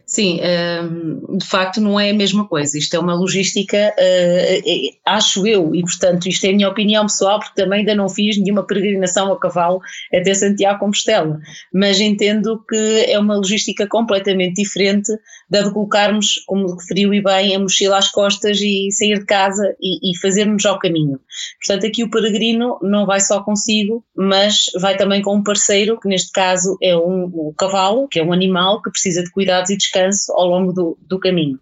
Sim, 0.06 0.40
hum, 0.40 1.38
de 1.38 1.46
facto 1.46 1.82
não 1.82 2.00
é 2.00 2.12
a 2.12 2.14
mesma 2.14 2.48
coisa. 2.48 2.78
Isto 2.78 2.96
é 2.96 3.00
uma 3.00 3.16
logística, 3.16 3.76
eh, 3.98 4.62
eh, 4.66 4.92
acho 5.06 5.48
eu, 5.48 5.74
e 5.74 5.82
portanto 5.82 6.28
isto 6.28 6.46
é 6.46 6.50
a 6.50 6.54
minha 6.54 6.70
opinião 6.70 7.06
pessoal, 7.06 7.40
porque 7.40 7.60
também 7.60 7.80
ainda 7.80 7.96
não 7.96 8.08
fiz 8.08 8.38
nenhuma 8.38 8.66
peregrinação 8.66 9.32
a 9.34 9.40
cavalo 9.40 9.82
até 10.14 10.34
Santiago 10.34 10.80
Compostela, 10.80 11.40
mas 11.74 12.00
entendo 12.00 12.64
que 12.70 13.06
é 13.08 13.18
uma 13.20 13.36
logística 13.36 13.88
completamente 13.88 14.62
diferente 14.62 15.12
da 15.50 15.62
de 15.62 15.74
colocarmos, 15.74 16.44
como 16.46 16.76
referiu 16.76 17.14
e 17.14 17.22
bem, 17.22 17.56
a 17.56 17.60
mochila 17.60 17.98
às 17.98 18.10
costas 18.10 18.60
e 18.62 18.90
sair 18.92 19.20
de 19.20 19.26
casa 19.26 19.76
e, 19.82 20.12
e 20.12 20.18
fazermos 20.20 20.66
ao 20.66 20.80
caminho. 20.80 21.20
Portanto, 21.66 21.88
aqui 21.88 22.04
o 22.04 22.10
peregrino 22.10 22.78
não 22.82 23.06
vai 23.06 23.20
só 23.20 23.44
consigo, 23.44 24.04
mas 24.16 24.66
vai 24.80 24.98
também 24.98 25.22
com 25.22 25.36
um 25.36 25.44
parceiro, 25.44 26.00
que 26.00 26.08
neste 26.08 26.32
caso 26.32 26.78
é 26.82 26.96
um, 26.96 27.26
um 27.26 27.54
cavalo, 27.58 28.08
que 28.08 28.20
é 28.20 28.24
um 28.24 28.34
animal 28.34 28.82
que 28.82 28.92
precisa 28.92 29.24
de 29.24 29.32
e 29.70 29.78
descanso 29.78 30.32
ao 30.34 30.48
longo 30.48 30.74
do, 30.74 30.98
do 31.02 31.20
caminho. 31.20 31.60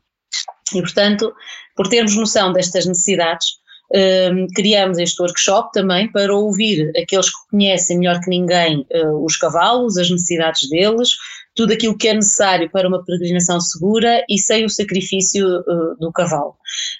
E, 0.74 0.82
portanto, 0.82 1.34
por 1.76 1.88
termos 1.88 2.16
noção 2.16 2.52
destas 2.52 2.86
necessidades, 2.86 3.48
um, 3.94 4.48
criamos 4.56 4.98
este 4.98 5.22
workshop 5.22 5.72
também 5.72 6.12
para 6.12 6.34
ouvir 6.36 6.92
aqueles 6.98 7.30
que 7.30 7.50
conhecem 7.52 8.00
melhor 8.00 8.20
que 8.22 8.30
ninguém 8.30 8.86
uh, 8.92 9.24
os 9.24 9.38
cavalos, 9.38 9.98
as 9.98 10.10
necessidades 10.10 10.68
deles, 10.70 11.10
tudo 11.56 11.74
aquilo 11.74 11.98
que 11.98 12.08
é 12.08 12.14
necessário 12.14 12.70
para 12.70 12.88
uma 12.88 13.04
peregrinação 13.04 13.60
segura 13.60 14.24
e 14.30 14.38
sem 14.38 14.66
o 14.66 14.70
sacrifício 14.70 15.48
uh, 15.48 15.96
do 16.00 16.12
cavalo. 16.12 16.56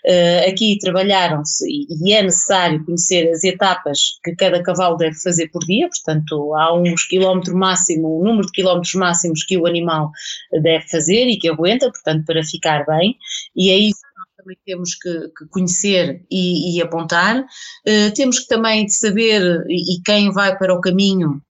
Uh, 0.06 0.50
aqui 0.50 0.78
trabalharam-se 0.80 1.66
e 1.68 2.14
é 2.14 2.22
necessário 2.22 2.84
conhecer 2.86 3.30
as 3.32 3.44
etapas 3.44 4.20
que 4.24 4.36
cada 4.36 4.62
cavalo 4.62 4.98
deve 4.98 5.16
fazer 5.16 5.50
por 5.50 5.64
dia, 5.64 5.90
portanto 5.90 6.54
há 6.56 6.74
uns 6.76 7.06
quilómetros 7.06 7.56
máximo, 7.56 8.20
um 8.20 8.24
número 8.24 8.46
de 8.46 8.52
quilómetros 8.52 8.94
máximos 8.94 9.44
que 9.44 9.58
o 9.58 9.66
animal 9.66 10.12
deve 10.52 10.88
fazer 10.88 11.28
e 11.28 11.38
que 11.38 11.50
aguenta, 11.50 11.90
portanto 11.90 12.26
para 12.26 12.44
ficar 12.44 12.86
bem, 12.86 13.18
e 13.56 13.70
é 13.70 13.78
isso 13.78 14.02
também 14.38 14.58
temos 14.66 14.96
que, 14.96 15.30
que 15.38 15.46
conhecer 15.50 16.26
e, 16.30 16.76
e 16.78 16.82
apontar. 16.82 17.40
Uh, 17.40 18.14
temos 18.14 18.40
que 18.40 18.48
também 18.48 18.88
saber, 18.90 19.64
e, 19.68 19.96
e 19.96 20.02
quem 20.04 20.32
vai 20.32 20.58
para 20.58 20.74
o 20.74 20.82
caminho, 20.82 21.42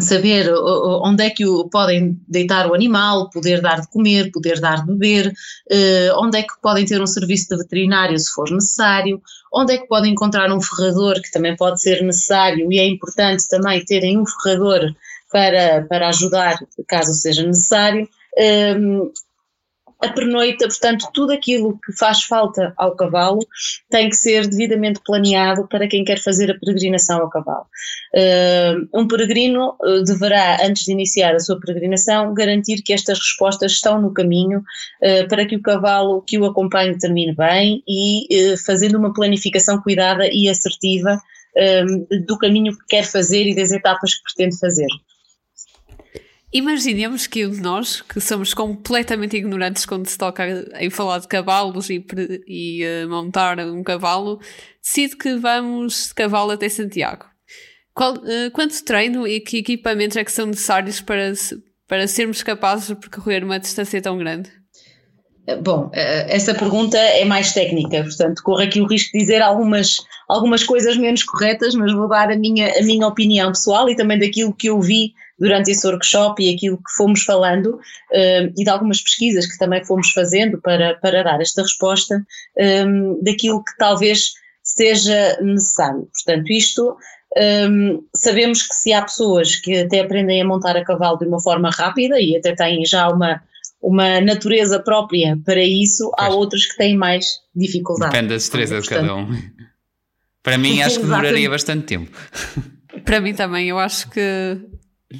saber 0.00 0.52
onde 0.52 1.24
é 1.24 1.30
que 1.30 1.46
o, 1.46 1.68
podem 1.68 2.20
deitar 2.28 2.68
o 2.68 2.74
animal, 2.74 3.30
poder 3.30 3.60
dar 3.60 3.80
de 3.80 3.88
comer, 3.88 4.30
poder 4.30 4.60
dar 4.60 4.84
de 4.84 4.86
beber, 4.86 5.28
uh, 5.28 6.22
onde 6.22 6.38
é 6.38 6.42
que 6.42 6.60
podem 6.62 6.84
ter 6.84 7.00
um 7.00 7.06
serviço 7.06 7.48
de 7.48 7.56
veterinário 7.56 8.18
se 8.18 8.30
for 8.30 8.50
necessário, 8.50 9.20
onde 9.52 9.74
é 9.74 9.78
que 9.78 9.86
podem 9.86 10.12
encontrar 10.12 10.52
um 10.52 10.60
ferrador 10.60 11.20
que 11.22 11.30
também 11.30 11.56
pode 11.56 11.80
ser 11.80 12.02
necessário 12.02 12.70
e 12.72 12.78
é 12.78 12.86
importante 12.86 13.48
também 13.48 13.84
terem 13.84 14.18
um 14.18 14.24
ferrador 14.26 14.94
para, 15.30 15.86
para 15.88 16.08
ajudar 16.08 16.58
caso 16.88 17.12
seja 17.12 17.46
necessário. 17.46 18.08
Um, 18.38 19.10
a 20.00 20.08
pernoita, 20.08 20.68
portanto, 20.68 21.08
tudo 21.12 21.32
aquilo 21.32 21.78
que 21.84 21.92
faz 21.92 22.22
falta 22.22 22.74
ao 22.76 22.94
cavalo 22.94 23.38
tem 23.88 24.10
que 24.10 24.16
ser 24.16 24.46
devidamente 24.46 25.00
planeado 25.04 25.66
para 25.68 25.88
quem 25.88 26.04
quer 26.04 26.18
fazer 26.18 26.50
a 26.50 26.58
peregrinação 26.58 27.20
ao 27.20 27.30
cavalo. 27.30 27.66
Uh, 28.14 28.88
um 29.00 29.08
peregrino 29.08 29.74
uh, 29.80 30.02
deverá, 30.04 30.58
antes 30.66 30.84
de 30.84 30.92
iniciar 30.92 31.34
a 31.34 31.40
sua 31.40 31.58
peregrinação, 31.58 32.34
garantir 32.34 32.82
que 32.82 32.92
estas 32.92 33.18
respostas 33.18 33.72
estão 33.72 34.00
no 34.00 34.12
caminho 34.12 34.58
uh, 34.58 35.28
para 35.28 35.46
que 35.46 35.56
o 35.56 35.62
cavalo 35.62 36.22
que 36.22 36.38
o 36.38 36.44
acompanhe 36.44 36.98
termine 36.98 37.34
bem 37.34 37.82
e 37.88 38.54
fazendo 38.66 38.98
uma 38.98 39.14
planificação 39.14 39.80
cuidada 39.80 40.28
e 40.30 40.48
assertiva 40.48 41.18
do 42.26 42.36
caminho 42.36 42.76
que 42.76 42.84
quer 42.86 43.04
fazer 43.04 43.46
e 43.46 43.54
das 43.54 43.70
etapas 43.70 44.14
que 44.14 44.22
pretende 44.24 44.58
fazer. 44.58 44.88
Imaginemos 46.52 47.26
que 47.26 47.44
um 47.44 47.50
de 47.50 47.60
nós, 47.60 48.00
que 48.02 48.20
somos 48.20 48.54
completamente 48.54 49.36
ignorantes 49.36 49.84
quando 49.84 50.06
se 50.06 50.16
toca 50.16 50.44
em 50.80 50.88
falar 50.90 51.18
de 51.18 51.28
cavalos 51.28 51.90
e, 51.90 52.04
e 52.46 52.84
uh, 52.84 53.08
montar 53.08 53.58
um 53.58 53.82
cavalo, 53.82 54.40
decide 54.80 55.16
que 55.16 55.36
vamos 55.36 56.08
de 56.08 56.14
cavalo 56.14 56.52
até 56.52 56.68
Santiago. 56.68 57.26
Qual, 57.92 58.14
uh, 58.14 58.50
quanto 58.52 58.84
treino 58.84 59.26
e 59.26 59.40
que 59.40 59.58
equipamentos 59.58 60.16
é 60.16 60.24
que 60.24 60.30
são 60.30 60.46
necessários 60.46 61.00
para, 61.00 61.32
para 61.88 62.06
sermos 62.06 62.42
capazes 62.42 62.88
de 62.88 62.94
percorrer 62.94 63.42
uma 63.42 63.58
distância 63.58 64.00
tão 64.00 64.16
grande? 64.16 64.50
Bom, 65.62 65.90
eh, 65.92 66.26
essa 66.34 66.54
pergunta 66.54 66.98
é 66.98 67.24
mais 67.24 67.52
técnica, 67.52 68.02
portanto, 68.02 68.42
corro 68.42 68.62
aqui 68.62 68.80
o 68.80 68.86
risco 68.86 69.12
de 69.12 69.20
dizer 69.20 69.40
algumas, 69.40 69.98
algumas 70.28 70.64
coisas 70.64 70.96
menos 70.96 71.22
corretas, 71.22 71.74
mas 71.74 71.92
vou 71.92 72.08
dar 72.08 72.32
a 72.32 72.36
minha, 72.36 72.68
a 72.76 72.82
minha 72.82 73.06
opinião 73.06 73.52
pessoal 73.52 73.88
e 73.88 73.94
também 73.94 74.18
daquilo 74.18 74.52
que 74.52 74.68
eu 74.68 74.80
vi 74.80 75.12
durante 75.38 75.70
esse 75.70 75.86
workshop 75.86 76.42
e 76.42 76.54
aquilo 76.54 76.78
que 76.78 76.90
fomos 76.96 77.22
falando 77.22 77.74
uh, 77.74 78.52
e 78.56 78.64
de 78.64 78.70
algumas 78.70 79.00
pesquisas 79.00 79.46
que 79.46 79.58
também 79.58 79.84
fomos 79.84 80.10
fazendo 80.10 80.60
para, 80.60 80.94
para 80.94 81.22
dar 81.22 81.40
esta 81.40 81.62
resposta 81.62 82.24
daquilo 83.22 83.62
que 83.62 83.76
talvez 83.78 84.32
seja 84.62 85.38
necessário. 85.42 86.08
Portanto, 86.12 86.50
isto 86.50 86.96
um, 87.36 88.02
sabemos 88.14 88.62
que 88.66 88.74
se 88.74 88.92
há 88.92 89.02
pessoas 89.02 89.56
que 89.56 89.80
até 89.80 90.00
aprendem 90.00 90.40
a 90.40 90.44
montar 90.44 90.76
a 90.76 90.84
cavalo 90.84 91.18
de 91.18 91.26
uma 91.26 91.40
forma 91.40 91.70
rápida 91.70 92.18
e 92.18 92.36
até 92.36 92.54
têm 92.54 92.84
já 92.86 93.08
uma, 93.08 93.42
uma 93.86 94.20
natureza 94.20 94.80
própria 94.80 95.38
para 95.44 95.62
isso, 95.62 96.10
há 96.18 96.28
outros 96.28 96.66
que 96.66 96.76
têm 96.76 96.96
mais 96.96 97.38
dificuldade. 97.54 98.10
Depende 98.10 98.30
da 98.30 98.34
destreza 98.34 98.80
de 98.80 98.88
cada 98.88 99.14
um. 99.14 99.30
Para 100.42 100.58
mim, 100.58 100.82
acho 100.82 100.98
que 100.98 101.06
demoraria 101.06 101.48
bastante 101.48 101.86
tempo. 101.86 102.10
Para 103.04 103.20
mim 103.20 103.32
também, 103.32 103.68
eu 103.68 103.78
acho 103.78 104.10
que 104.10 104.58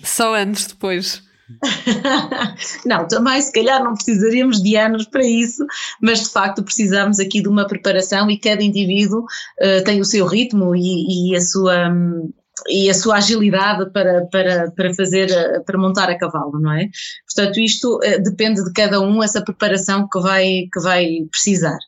só 0.03 0.35
anos 0.35 0.67
depois. 0.67 1.23
não, 2.85 3.07
também 3.07 3.41
se 3.41 3.53
calhar 3.53 3.85
não 3.85 3.95
precisaríamos 3.95 4.61
de 4.61 4.77
anos 4.77 5.07
para 5.07 5.25
isso, 5.25 5.65
mas 6.03 6.25
de 6.25 6.31
facto 6.31 6.65
precisamos 6.65 7.21
aqui 7.21 7.41
de 7.41 7.49
uma 7.49 7.69
preparação 7.69 8.29
e 8.29 8.37
cada 8.37 8.65
indivíduo 8.65 9.21
uh, 9.21 9.85
tem 9.85 10.01
o 10.01 10.05
seu 10.05 10.27
ritmo 10.27 10.75
e, 10.75 11.31
e 11.31 11.37
a 11.37 11.41
sua. 11.41 11.89
Um, 11.89 12.33
e 12.69 12.91
a 12.91 12.95
sua 12.95 13.17
agilidade 13.17 13.91
para, 13.93 14.27
para, 14.27 14.71
para 14.71 14.95
fazer, 14.95 15.31
eh, 15.31 15.61
para 15.61 15.79
montar 15.79 16.11
a 16.11 16.19
cavalo, 16.19 16.59
não 16.61 16.73
é? 16.73 16.89
Portanto, 17.27 17.61
isto 17.61 17.97
uh, 17.97 18.23
depende 18.23 18.65
de 18.65 18.73
cada 18.73 19.01
um, 19.01 19.23
essa 19.23 19.43
preparação 19.43 20.09
que 20.09 20.21
vai, 20.21 20.69
que 20.73 20.81
vai 20.81 21.27
precisar. 21.31 21.79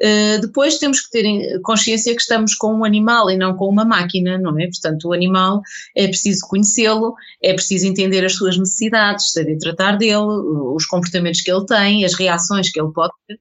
Uh, 0.00 0.40
depois 0.40 0.78
temos 0.78 1.00
que 1.00 1.10
ter 1.10 1.60
consciência 1.62 2.14
que 2.14 2.20
estamos 2.22 2.54
com 2.54 2.74
um 2.74 2.84
animal 2.84 3.30
e 3.30 3.36
não 3.36 3.56
com 3.56 3.68
uma 3.68 3.84
máquina, 3.84 4.38
não 4.38 4.58
é? 4.58 4.66
Portanto, 4.66 5.08
o 5.08 5.12
animal 5.12 5.62
é 5.96 6.06
preciso 6.06 6.46
conhecê-lo, 6.48 7.14
é 7.42 7.52
preciso 7.52 7.86
entender 7.86 8.24
as 8.24 8.34
suas 8.34 8.56
necessidades, 8.58 9.32
saber 9.32 9.58
tratar 9.58 9.96
dele, 9.96 10.26
os 10.74 10.86
comportamentos 10.86 11.40
que 11.40 11.50
ele 11.50 11.66
tem, 11.66 12.04
as 12.04 12.14
reações 12.14 12.70
que 12.70 12.80
ele 12.80 12.92
pode 12.92 13.12
ter, 13.26 13.38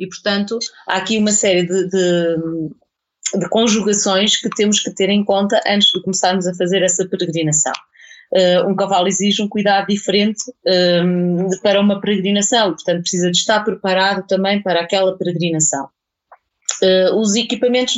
e 0.00 0.08
portanto 0.08 0.58
há 0.88 0.96
aqui 0.96 1.18
uma 1.18 1.30
série 1.30 1.64
de, 1.64 1.88
de 1.88 2.36
de 3.34 3.48
conjugações 3.48 4.36
que 4.36 4.48
temos 4.50 4.80
que 4.80 4.90
ter 4.90 5.08
em 5.08 5.24
conta 5.24 5.60
antes 5.66 5.90
de 5.92 6.02
começarmos 6.02 6.46
a 6.46 6.54
fazer 6.54 6.82
essa 6.82 7.06
peregrinação. 7.06 7.72
Uh, 8.32 8.68
um 8.68 8.76
cavalo 8.76 9.08
exige 9.08 9.42
um 9.42 9.48
cuidado 9.48 9.88
diferente 9.88 10.40
um, 11.04 11.48
para 11.62 11.80
uma 11.80 12.00
peregrinação, 12.00 12.72
portanto 12.74 13.00
precisa 13.00 13.28
de 13.30 13.36
estar 13.36 13.64
preparado 13.64 14.24
também 14.26 14.62
para 14.62 14.80
aquela 14.80 15.18
peregrinação. 15.18 15.88
Uh, 16.80 17.18
os 17.18 17.34
equipamentos 17.34 17.94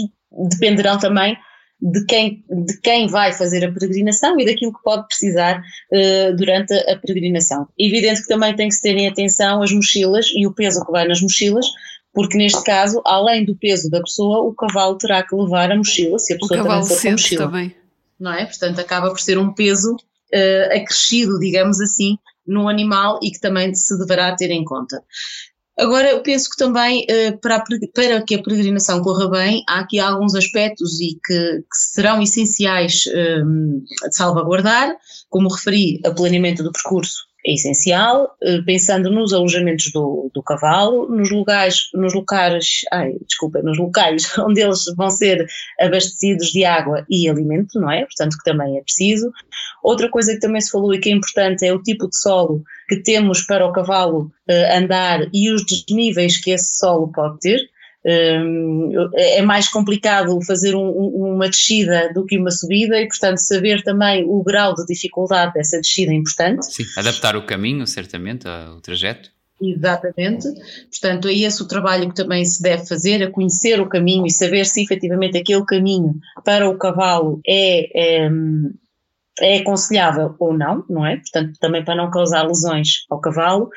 dependerão 0.49 0.99
também 0.99 1.37
de 1.83 2.05
quem, 2.07 2.45
de 2.49 2.81
quem 2.81 3.09
vai 3.09 3.33
fazer 3.33 3.65
a 3.65 3.73
peregrinação 3.73 4.39
e 4.39 4.47
daquilo 4.47 4.73
que 4.73 4.83
pode 4.85 5.07
precisar 5.09 5.61
uh, 5.61 6.37
durante 6.37 6.73
a 6.73 6.97
peregrinação. 6.97 7.67
Evidente 7.77 8.23
que 8.23 8.29
também 8.29 8.55
tem 8.55 8.69
que 8.69 8.75
se 8.75 8.81
ter 8.81 8.97
em 8.97 9.09
atenção 9.09 9.63
as 9.63 9.73
mochilas 9.73 10.27
e 10.35 10.47
o 10.47 10.55
peso 10.55 10.85
que 10.85 10.93
vai 10.93 11.07
nas 11.07 11.21
mochilas, 11.21 11.67
porque 12.13 12.37
neste 12.37 12.63
caso, 12.63 13.01
além 13.05 13.45
do 13.45 13.57
peso 13.57 13.91
da 13.91 14.01
pessoa, 14.01 14.41
o 14.41 14.55
cavalo 14.55 14.99
terá 14.99 15.23
que 15.23 15.35
levar 15.35 15.71
a 15.71 15.77
mochila, 15.77 16.19
se 16.19 16.35
a 16.35 16.39
pessoa 16.39 16.61
o 16.61 16.63
também 16.65 16.85
for 16.85 17.01
com 17.01 17.11
mochila. 17.11 17.47
Também. 17.47 17.77
Não 18.21 18.33
é? 18.33 18.45
Portanto, 18.45 18.79
acaba 18.79 19.09
por 19.09 19.21
ser 19.21 19.39
um 19.39 19.53
peso 19.53 19.95
uh, 19.95 20.77
acrescido, 20.77 21.39
digamos 21.39 21.81
assim, 21.81 22.19
no 22.47 22.69
animal 22.69 23.19
e 23.23 23.31
que 23.31 23.41
também 23.41 23.75
se 23.75 23.99
deverá 23.99 24.37
ter 24.37 24.51
em 24.51 24.65
conta. 24.65 25.03
Agora, 25.79 26.11
eu 26.11 26.23
penso 26.23 26.51
que 26.51 26.57
também 26.57 27.07
uh, 27.11 27.39
para, 27.41 27.65
para, 27.95 28.23
que 28.23 28.35
a 28.35 28.43
peregrinação 28.43 29.01
corra 29.01 29.31
bem, 29.31 29.65
há 29.67 29.81
aqui 29.81 29.99
alguns 29.99 30.35
aspectos 30.35 31.01
e 31.01 31.19
que, 31.25 31.61
que 31.61 31.77
serão 31.77 32.21
essenciais 32.21 33.05
um, 33.07 33.83
eh, 34.05 34.09
de 34.09 34.15
salvaguardar, 34.15 34.95
como 35.31 35.49
referi, 35.49 35.99
a 36.05 36.11
planeamento 36.11 36.63
do 36.63 36.71
percurso 36.71 37.32
é 37.45 37.55
essencial, 37.55 38.37
eh, 38.41 38.61
pensando 38.65 39.11
nos 39.11 39.33
alojamentos 39.33 39.91
do, 39.93 40.31
do 40.33 40.43
cavalo, 40.43 41.09
nos 41.09 41.31
lugares, 41.31 41.89
nos 41.93 42.15
locais, 42.15 42.83
ai, 42.93 43.17
desculpa, 43.27 43.61
nos 43.63 43.79
locais 43.79 44.27
onde 44.39 44.61
eles 44.61 44.85
vão 44.97 45.11
ser 45.11 45.47
abastecidos 45.81 46.49
de 46.49 46.65
água 46.65 47.05
e 47.11 47.29
alimento, 47.29 47.81
não 47.81 47.91
é? 47.91 48.05
Portanto, 48.05 48.37
que 48.39 48.45
também 48.45 48.79
é 48.79 48.83
preciso. 48.83 49.33
Outra 49.83 50.09
coisa 50.09 50.35
que 50.35 50.41
também 50.41 50.61
se 50.61 50.71
falou 50.71 50.95
e 50.95 51.01
que 51.01 51.11
é 51.11 51.13
importante 51.13 51.67
é 51.67 51.73
o 51.73 51.83
tipo 51.83 52.09
de 52.09 52.17
solo 52.17 52.63
que 52.89 53.03
temos 53.03 53.43
para 53.43 53.67
o 53.67 53.73
cavalo 53.73 54.31
uh, 54.49 54.77
andar 54.77 55.29
e 55.33 55.51
os 55.51 55.65
desníveis 55.65 56.39
que 56.39 56.53
esse 56.53 56.79
solo 56.79 57.11
pode 57.13 57.41
ter. 57.41 57.61
É, 58.05 59.39
é 59.39 59.43
mais 59.43 59.69
complicado 59.69 60.41
fazer 60.45 60.75
um, 60.75 60.91
uma 60.91 61.49
descida 61.49 62.13
do 62.13 62.25
que 62.25 62.37
uma 62.37 62.51
subida 62.51 63.01
e, 63.01 63.07
portanto, 63.07 63.39
saber 63.39 63.83
também 63.83 64.25
o 64.27 64.43
grau 64.43 64.75
de 64.75 64.85
dificuldade 64.87 65.53
dessa 65.55 65.81
descida 65.81 66.13
é 66.13 66.17
importante. 66.17 66.67
Sim, 66.67 66.85
adaptar 66.97 67.37
o 67.37 67.47
caminho, 67.47 67.87
certamente, 67.87 68.47
ao 68.49 68.81
trajeto. 68.81 69.31
Exatamente. 69.63 70.49
Portanto, 70.91 71.29
é 71.29 71.35
esse 71.35 71.63
o 71.63 71.69
trabalho 71.69 72.09
que 72.09 72.17
também 72.17 72.45
se 72.45 72.61
deve 72.61 72.85
fazer, 72.87 73.23
a 73.23 73.31
conhecer 73.31 73.81
o 73.81 73.89
caminho 73.89 74.27
e 74.27 74.31
saber 74.31 74.67
se 74.67 74.83
efetivamente 74.83 75.39
aquele 75.39 75.65
caminho 75.65 76.17
para 76.45 76.69
o 76.69 76.77
cavalo 76.77 77.41
é, 77.47 78.25
é, 78.25 78.31
é 79.41 79.59
aconselhável 79.59 80.35
ou 80.39 80.53
não, 80.53 80.85
não 80.89 81.07
é? 81.07 81.17
Portanto, 81.17 81.59
também 81.59 81.85
para 81.85 81.95
não 81.95 82.11
causar 82.11 82.47
lesões 82.47 83.07
ao 83.11 83.21
cavalo. 83.21 83.71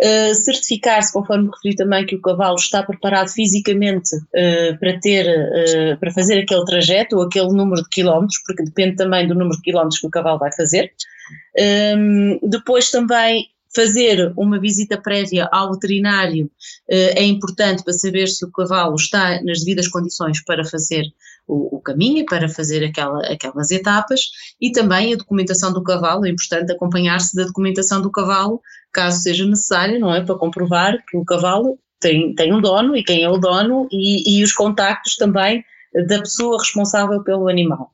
Uh, 0.00 0.34
Certificar-se, 0.34 1.12
conforme 1.12 1.48
referi 1.48 1.76
também, 1.76 2.04
que 2.04 2.16
o 2.16 2.20
cavalo 2.20 2.56
está 2.56 2.82
preparado 2.82 3.28
fisicamente 3.28 4.16
uh, 4.16 4.78
para 4.80 4.98
ter, 5.00 5.26
uh, 5.26 5.96
para 5.98 6.10
fazer 6.10 6.40
aquele 6.40 6.64
trajeto 6.64 7.16
ou 7.16 7.22
aquele 7.22 7.52
número 7.52 7.82
de 7.82 7.88
quilómetros, 7.88 8.42
porque 8.44 8.64
depende 8.64 8.96
também 8.96 9.28
do 9.28 9.34
número 9.34 9.56
de 9.56 9.62
quilómetros 9.62 10.00
que 10.00 10.06
o 10.06 10.10
cavalo 10.10 10.38
vai 10.38 10.52
fazer. 10.52 10.92
Um, 11.96 12.38
depois 12.42 12.90
também 12.90 13.46
fazer 13.74 14.32
uma 14.36 14.58
visita 14.58 14.96
prévia 14.96 15.48
ao 15.52 15.72
veterinário 15.72 16.50
é 16.88 17.22
importante 17.24 17.84
para 17.84 17.92
saber 17.92 18.26
se 18.26 18.42
o 18.44 18.50
cavalo 18.50 18.94
está 18.94 19.42
nas 19.42 19.58
devidas 19.58 19.88
condições 19.88 20.42
para 20.44 20.64
fazer 20.64 21.04
o, 21.46 21.76
o 21.76 21.80
caminho 21.80 22.24
para 22.26 22.48
fazer 22.48 22.84
aquela, 22.84 23.20
aquelas 23.26 23.70
etapas 23.70 24.20
e 24.60 24.72
também 24.72 25.12
a 25.12 25.16
documentação 25.16 25.72
do 25.72 25.82
cavalo, 25.82 26.26
é 26.26 26.30
importante 26.30 26.72
acompanhar-se 26.72 27.36
da 27.36 27.44
documentação 27.44 28.00
do 28.00 28.10
cavalo, 28.10 28.60
caso 28.92 29.20
seja 29.20 29.46
necessário, 29.46 30.00
não 30.00 30.14
é? 30.14 30.24
Para 30.24 30.34
comprovar 30.36 30.96
que 31.06 31.16
o 31.16 31.24
cavalo 31.24 31.78
tem, 32.00 32.34
tem 32.34 32.52
um 32.52 32.60
dono 32.60 32.96
e 32.96 33.02
quem 33.02 33.22
é 33.22 33.30
o 33.30 33.38
dono 33.38 33.88
e, 33.90 34.38
e 34.38 34.42
os 34.42 34.52
contactos 34.52 35.16
também 35.16 35.64
da 36.08 36.18
pessoa 36.18 36.58
responsável 36.58 37.22
pelo 37.22 37.48
animal. 37.48 37.90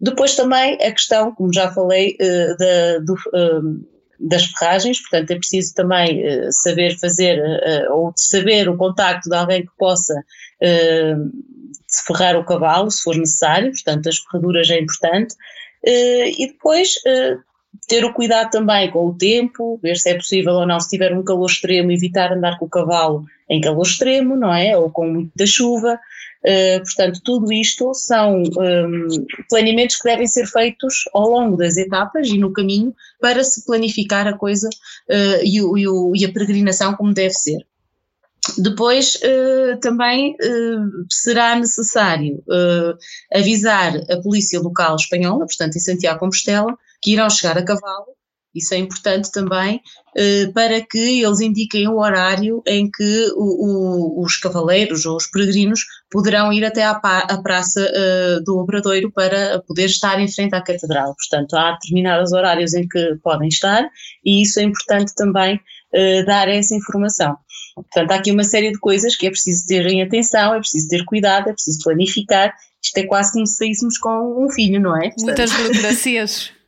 Depois 0.00 0.34
também 0.34 0.74
a 0.74 0.90
questão, 0.90 1.32
como 1.32 1.52
já 1.52 1.70
falei, 1.70 2.16
uh, 2.20 2.56
da, 2.56 2.98
do, 2.98 3.14
uh, 3.14 3.91
das 4.22 4.44
ferragens, 4.46 5.00
portanto 5.00 5.30
é 5.30 5.36
preciso 5.36 5.74
também 5.74 6.22
uh, 6.24 6.48
saber 6.50 6.98
fazer 6.98 7.38
uh, 7.38 7.92
ou 7.92 8.12
saber 8.16 8.68
o 8.68 8.76
contacto 8.76 9.28
de 9.28 9.36
alguém 9.36 9.62
que 9.62 9.72
possa 9.78 10.14
ferrar 12.06 12.36
o 12.36 12.44
cavalo, 12.44 12.88
se 12.88 13.02
for 13.02 13.16
necessário, 13.16 13.72
portanto 13.72 14.08
as 14.08 14.18
ferraduras 14.18 14.70
é 14.70 14.78
importante, 14.78 15.34
e 15.84 16.46
depois 16.46 16.94
ter 17.88 18.04
o 18.04 18.12
cuidado 18.12 18.50
também 18.50 18.90
com 18.90 19.06
o 19.06 19.14
tempo, 19.14 19.78
ver 19.82 19.96
se 19.96 20.10
é 20.10 20.14
possível 20.14 20.52
ou 20.52 20.66
não, 20.66 20.78
se 20.78 20.88
tiver 20.88 21.12
um 21.12 21.24
calor 21.24 21.46
extremo, 21.46 21.90
evitar 21.90 22.32
andar 22.32 22.58
com 22.58 22.66
o 22.66 22.70
cavalo 22.70 23.24
em 23.48 23.60
calor 23.60 23.82
extremo, 23.82 24.36
não 24.36 24.54
é? 24.54 24.76
Ou 24.76 24.90
com 24.90 25.06
muita 25.06 25.46
chuva. 25.46 25.98
Uh, 26.44 26.82
portanto, 26.82 27.20
tudo 27.24 27.52
isto 27.52 27.94
são 27.94 28.42
um, 28.42 29.08
planeamentos 29.48 29.96
que 29.96 30.04
devem 30.04 30.26
ser 30.26 30.46
feitos 30.46 31.04
ao 31.14 31.28
longo 31.28 31.56
das 31.56 31.76
etapas 31.76 32.28
e 32.28 32.36
no 32.36 32.52
caminho 32.52 32.92
para 33.20 33.44
se 33.44 33.64
planificar 33.64 34.26
a 34.26 34.36
coisa 34.36 34.68
uh, 34.68 35.44
e, 35.44 35.60
o, 35.62 36.12
e, 36.16 36.24
a 36.24 36.32
peregrinação 36.32 36.94
como 36.94 37.14
deve 37.14 37.34
ser. 37.34 37.58
Depois 38.58 39.14
uh, 39.16 39.78
também 39.80 40.36
será 41.08 41.54
necessário 41.54 42.42
avisar 43.32 43.94
a 44.10 44.20
polícia 44.20 44.58
local 44.58 44.96
espanhola, 44.96 45.46
portanto 45.46 45.76
em 45.76 45.80
Santiago 45.80 46.18
Compostela, 46.18 46.76
que 47.00 47.12
irão 47.12 47.30
chegar 47.30 47.56
a 47.56 47.64
cavalo 47.64 48.16
isso 48.54 48.74
é 48.74 48.78
importante 48.78 49.30
também 49.32 49.80
eh, 50.16 50.48
para 50.54 50.80
que 50.82 51.22
eles 51.22 51.40
indiquem 51.40 51.88
o 51.88 51.98
horário 51.98 52.62
em 52.66 52.90
que 52.90 53.30
o, 53.34 54.20
o, 54.20 54.24
os 54.24 54.36
cavaleiros 54.36 55.06
ou 55.06 55.16
os 55.16 55.26
peregrinos 55.26 55.80
poderão 56.10 56.52
ir 56.52 56.64
até 56.64 56.84
à, 56.84 56.90
à 56.90 57.42
praça 57.42 57.80
eh, 57.80 58.40
do 58.44 58.58
Obradoiro 58.58 59.10
para 59.10 59.62
poder 59.66 59.86
estar 59.86 60.20
em 60.20 60.28
frente 60.28 60.54
à 60.54 60.60
catedral. 60.60 61.14
Portanto, 61.16 61.54
há 61.54 61.72
determinados 61.72 62.32
horários 62.32 62.74
em 62.74 62.86
que 62.86 63.16
podem 63.22 63.48
estar 63.48 63.88
e 64.24 64.42
isso 64.42 64.60
é 64.60 64.64
importante 64.64 65.14
também 65.14 65.58
eh, 65.94 66.22
dar 66.24 66.48
essa 66.48 66.74
informação. 66.74 67.36
Portanto, 67.74 68.12
há 68.12 68.16
aqui 68.16 68.30
uma 68.30 68.44
série 68.44 68.70
de 68.70 68.78
coisas 68.78 69.16
que 69.16 69.26
é 69.26 69.30
preciso 69.30 69.66
ter 69.66 69.86
em 69.86 70.02
atenção, 70.02 70.54
é 70.54 70.58
preciso 70.58 70.88
ter 70.88 71.04
cuidado, 71.04 71.48
é 71.48 71.52
preciso 71.52 71.78
planificar. 71.82 72.54
Isto 72.82 72.98
é 72.98 73.06
quase 73.06 73.32
como 73.32 73.46
se 73.46 73.56
saíssemos 73.56 73.96
com 73.96 74.44
um 74.44 74.50
filho, 74.50 74.80
não 74.80 74.96
é? 74.96 75.08
Portanto, 75.08 75.24
Muitas 75.24 75.52
burocracias. 75.52 76.52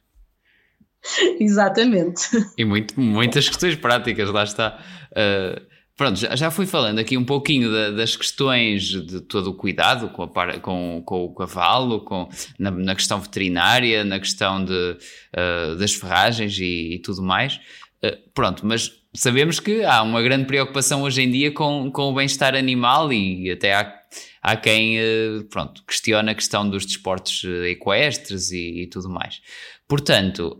Exatamente. 1.38 2.30
E 2.56 2.64
muito, 2.64 2.98
muitas 2.98 3.48
questões 3.48 3.76
práticas, 3.76 4.30
lá 4.30 4.44
está. 4.44 4.78
Uh, 5.10 5.60
pronto, 5.96 6.18
já, 6.18 6.34
já 6.34 6.50
fui 6.50 6.66
falando 6.66 6.98
aqui 6.98 7.16
um 7.16 7.24
pouquinho 7.24 7.70
da, 7.70 7.90
das 7.90 8.16
questões 8.16 8.82
de 8.84 9.20
todo 9.20 9.50
o 9.50 9.54
cuidado 9.54 10.08
com, 10.10 10.22
a, 10.22 10.58
com, 10.60 11.02
com 11.04 11.24
o 11.24 11.34
cavalo, 11.34 12.00
com, 12.00 12.28
na, 12.58 12.70
na, 12.70 12.94
questão 12.94 13.20
veterinária, 13.20 14.04
na 14.04 14.18
questão 14.18 14.64
de, 14.64 14.72
uh, 14.72 15.76
das 15.76 15.94
ferragens 15.94 16.58
e, 16.58 16.94
e 16.94 16.98
tudo 17.00 17.22
mais. 17.22 17.60
Uh, 18.04 18.16
pronto, 18.32 18.66
mas 18.66 18.90
sabemos 19.14 19.60
que 19.60 19.84
há 19.84 20.02
uma 20.02 20.22
grande 20.22 20.46
preocupação 20.46 21.02
hoje 21.02 21.22
em 21.22 21.30
dia 21.30 21.52
com, 21.52 21.90
com 21.90 22.10
o 22.10 22.14
bem-estar 22.14 22.54
animal 22.54 23.12
e 23.12 23.50
até 23.50 23.74
há, 23.74 23.94
há 24.42 24.56
quem 24.56 24.98
pronto, 25.50 25.84
questiona 25.86 26.32
a 26.32 26.34
questão 26.34 26.68
dos 26.68 26.84
desportos 26.84 27.44
equestres 27.68 28.50
e, 28.50 28.82
e 28.82 28.86
tudo 28.88 29.08
mais. 29.08 29.40
Portanto, 29.86 30.58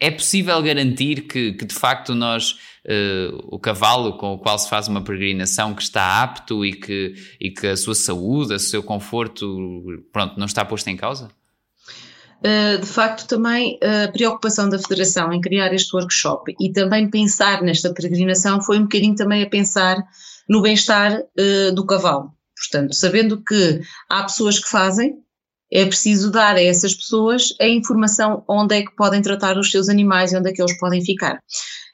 é 0.00 0.10
possível 0.10 0.60
garantir 0.62 1.22
que, 1.22 1.52
que 1.52 1.64
de 1.64 1.74
facto 1.74 2.14
nós, 2.14 2.52
uh, 2.84 3.38
o 3.48 3.58
cavalo 3.58 4.18
com 4.18 4.34
o 4.34 4.38
qual 4.38 4.58
se 4.58 4.68
faz 4.68 4.86
uma 4.86 5.02
peregrinação, 5.02 5.74
que 5.74 5.82
está 5.82 6.22
apto 6.22 6.64
e 6.64 6.74
que, 6.74 7.14
e 7.40 7.50
que 7.50 7.66
a 7.66 7.76
sua 7.76 7.94
saúde, 7.94 8.54
o 8.54 8.58
seu 8.58 8.82
conforto, 8.82 9.82
pronto, 10.12 10.38
não 10.38 10.46
está 10.46 10.64
posto 10.64 10.88
em 10.88 10.96
causa? 10.96 11.30
Uh, 12.40 12.80
de 12.80 12.86
facto, 12.86 13.26
também 13.26 13.78
a 13.82 14.10
preocupação 14.10 14.68
da 14.68 14.78
Federação 14.78 15.32
em 15.32 15.40
criar 15.40 15.72
este 15.74 15.94
workshop 15.94 16.54
e 16.58 16.72
também 16.72 17.10
pensar 17.10 17.62
nesta 17.62 17.92
peregrinação 17.92 18.62
foi 18.62 18.78
um 18.78 18.82
bocadinho 18.82 19.14
também 19.14 19.42
a 19.42 19.48
pensar 19.48 19.96
no 20.48 20.62
bem-estar 20.62 21.18
uh, 21.20 21.74
do 21.74 21.84
cavalo. 21.86 22.32
Portanto, 22.56 22.94
sabendo 22.94 23.42
que 23.42 23.80
há 24.08 24.22
pessoas 24.22 24.58
que 24.58 24.68
fazem, 24.68 25.18
é 25.72 25.84
preciso 25.86 26.30
dar 26.30 26.56
a 26.56 26.62
essas 26.62 26.94
pessoas 26.94 27.54
a 27.60 27.66
informação 27.66 28.42
onde 28.48 28.76
é 28.76 28.82
que 28.82 28.94
podem 28.96 29.22
tratar 29.22 29.56
os 29.56 29.70
seus 29.70 29.88
animais 29.88 30.32
e 30.32 30.36
onde 30.36 30.50
é 30.50 30.52
que 30.52 30.60
eles 30.60 30.78
podem 30.78 31.04
ficar. 31.04 31.40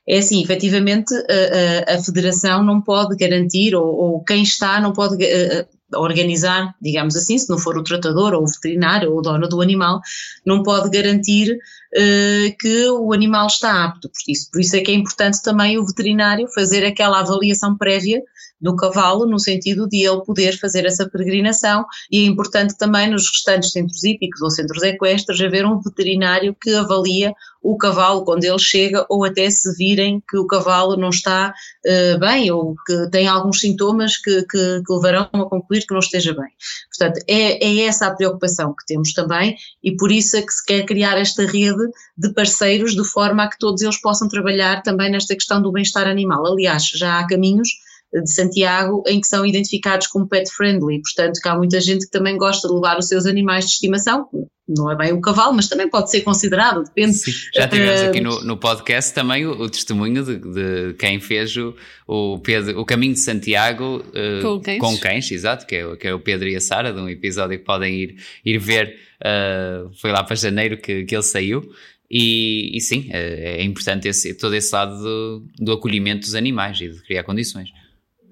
É 0.09 0.19
assim, 0.19 0.43
efetivamente, 0.43 1.13
a, 1.15 1.93
a, 1.93 1.97
a 1.97 2.03
Federação 2.03 2.63
não 2.63 2.81
pode 2.81 3.17
garantir, 3.17 3.75
ou, 3.75 3.87
ou, 3.87 4.25
quem 4.25 4.43
está 4.43 4.81
não 4.81 4.93
pode 4.93 5.17
uh, 5.17 6.01
organizar, 6.01 6.75
digamos 6.81 7.17
assim, 7.17 7.37
se 7.37 7.51
não 7.51 7.59
for 7.59 7.77
o 7.77 7.83
tratador 7.83 8.33
ou 8.33 8.45
o 8.45 8.47
veterinário 8.47 9.11
ou 9.11 9.19
o 9.19 9.23
dono 9.23 9.49
do 9.49 9.61
animal, 9.61 10.01
não 10.45 10.63
pode 10.63 10.91
garantir 10.91 11.53
uh, 11.53 12.57
que 12.59 12.89
o 12.89 13.13
animal 13.13 13.49
está 13.49 13.85
apto. 13.85 14.09
Por 14.09 14.33
isso, 14.33 14.51
por 14.53 14.61
isso 14.61 14.77
é 14.77 14.81
que 14.81 14.93
é 14.93 14.95
importante 14.95 15.43
também 15.43 15.77
o 15.77 15.85
veterinário 15.85 16.47
fazer 16.55 16.87
aquela 16.87 17.19
avaliação 17.19 17.77
prévia 17.77 18.23
do 18.61 18.75
cavalo, 18.75 19.27
no 19.27 19.39
sentido 19.39 19.89
de 19.89 20.07
ele 20.07 20.25
poder 20.25 20.59
fazer 20.59 20.87
essa 20.87 21.09
peregrinação, 21.09 21.85
e 22.11 22.25
é 22.25 22.27
importante 22.27 22.77
também 22.77 23.11
nos 23.11 23.29
restantes 23.31 23.71
centros 23.71 24.03
hípicos 24.03 24.41
ou 24.41 24.51
centros 24.51 24.83
equestres 24.83 25.41
haver 25.41 25.67
um 25.67 25.81
veterinário 25.81 26.57
que 26.61 26.75
avalia 26.75 27.35
o 27.63 27.77
cavalo 27.77 28.25
quando 28.25 28.45
ele 28.45 28.59
chega, 28.59 29.05
ou 29.09 29.25
até 29.25 29.51
se 29.51 29.75
virem 29.77 30.23
que 30.31 30.39
o 30.39 30.47
cavalo 30.47 30.97
não 30.97 31.11
está 31.11 31.53
uh, 31.85 32.19
bem 32.19 32.51
ou 32.51 32.77
que 32.87 33.11
tem 33.11 33.27
alguns 33.27 33.61
sintomas 33.61 34.17
que, 34.17 34.43
que, 34.43 34.83
que, 34.87 34.93
levarão 34.93 35.29
a 35.33 35.51
concluir 35.51 35.85
que 35.85 35.93
não 35.93 35.99
esteja 35.99 36.33
bem. 36.33 36.51
Portanto, 36.97 37.25
é, 37.29 37.65
é 37.65 37.87
essa 37.87 38.07
a 38.07 38.15
preocupação 38.15 38.73
que 38.73 38.87
temos 38.87 39.13
também, 39.13 39.57
e 39.83 39.97
por 39.97 40.13
isso 40.13 40.37
é 40.37 40.43
que 40.43 40.53
se 40.53 40.65
quer 40.65 40.85
criar 40.85 41.19
esta 41.19 41.45
rede 41.45 41.91
de 42.17 42.33
parceiros 42.33 42.95
de 42.95 43.05
forma 43.05 43.43
a 43.43 43.51
que 43.51 43.59
todos 43.59 43.83
eles 43.83 44.01
possam 44.01 44.29
trabalhar 44.29 44.83
também 44.83 45.11
nesta 45.11 45.35
questão 45.35 45.61
do 45.61 45.73
bem-estar 45.73 46.07
animal. 46.07 46.47
Aliás, 46.47 46.85
já 46.85 47.19
há 47.19 47.27
caminhos 47.27 47.69
de 48.13 48.33
Santiago 48.33 49.03
em 49.07 49.21
que 49.21 49.27
são 49.27 49.45
identificados 49.45 50.07
como 50.07 50.29
pet 50.29 50.51
friendly, 50.51 51.01
portanto 51.03 51.41
que 51.41 51.49
há 51.49 51.57
muita 51.57 51.81
gente 51.81 52.07
que 52.07 52.11
também 52.11 52.37
gosta 52.37 52.69
de 52.69 52.75
levar 52.75 52.99
os 52.99 53.09
seus 53.09 53.27
animais 53.27 53.65
de 53.67 53.73
estimação, 53.73 54.29
não 54.69 54.91
é 54.91 54.97
bem 54.97 55.13
o 55.13 55.21
cavalo, 55.21 55.55
mas 55.55 55.69
também 55.69 55.89
pode 55.89 56.11
ser 56.11 56.23
considerado, 56.23 56.83
depende. 56.83 57.15
Sim, 57.15 57.33
já 57.55 57.69
tivemos 57.69 58.01
uh, 58.01 58.05
aqui 58.07 58.21
no, 58.21 58.43
no 58.43 58.57
podcast 58.57 59.15
também 59.15 59.47
o, 59.47 59.53
o 59.53 59.71
testemunho 59.71 60.25
de, 60.25 60.39
de, 60.39 60.95
quem 60.95 61.21
fez 61.21 61.57
o, 61.57 61.75
o, 62.07 62.39
Pedro, 62.39 62.81
o 62.81 62.85
caminho 62.85 63.15
de 63.15 63.21
Santiago 63.21 64.03
uh, 64.09 64.43
com, 64.43 64.61
cães. 64.61 64.81
com 64.81 64.99
cães, 64.99 65.31
exato, 65.31 65.67
que 65.67 65.77
é, 65.77 65.97
que 65.97 66.09
é 66.09 66.15
o 66.15 66.19
Pedro 66.19 66.49
e 66.49 66.57
a 66.57 66.61
Sara, 66.61 66.93
de 66.93 67.01
um 67.01 67.09
episódio 67.09 67.59
que 67.59 67.65
podem 67.65 67.95
ir, 67.95 68.17
ir 68.45 68.59
ver, 68.59 68.97
uh, 69.21 69.91
foi 70.01 70.11
lá 70.11 70.25
para 70.25 70.35
janeiro 70.35 70.77
que, 70.79 71.05
que 71.05 71.15
ele 71.15 71.23
saiu. 71.23 71.63
E, 72.11 72.77
e 72.77 72.81
sim, 72.81 73.09
é, 73.11 73.61
é 73.61 73.65
importante 73.65 74.07
esse, 74.07 74.33
todo 74.35 74.55
esse 74.55 74.73
lado 74.73 74.97
do, 74.97 75.47
do 75.59 75.73
acolhimento 75.73 76.21
dos 76.21 76.37
animais 76.37 76.81
e 76.81 76.89
de 76.89 77.03
criar 77.03 77.25
condições. 77.25 77.69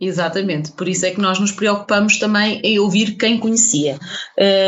Exatamente, 0.00 0.72
por 0.72 0.88
isso 0.88 1.06
é 1.06 1.10
que 1.10 1.20
nós 1.20 1.38
nos 1.38 1.52
preocupamos 1.52 2.18
também 2.18 2.60
em 2.64 2.78
ouvir 2.78 3.16
quem 3.16 3.38
conhecia. 3.38 3.98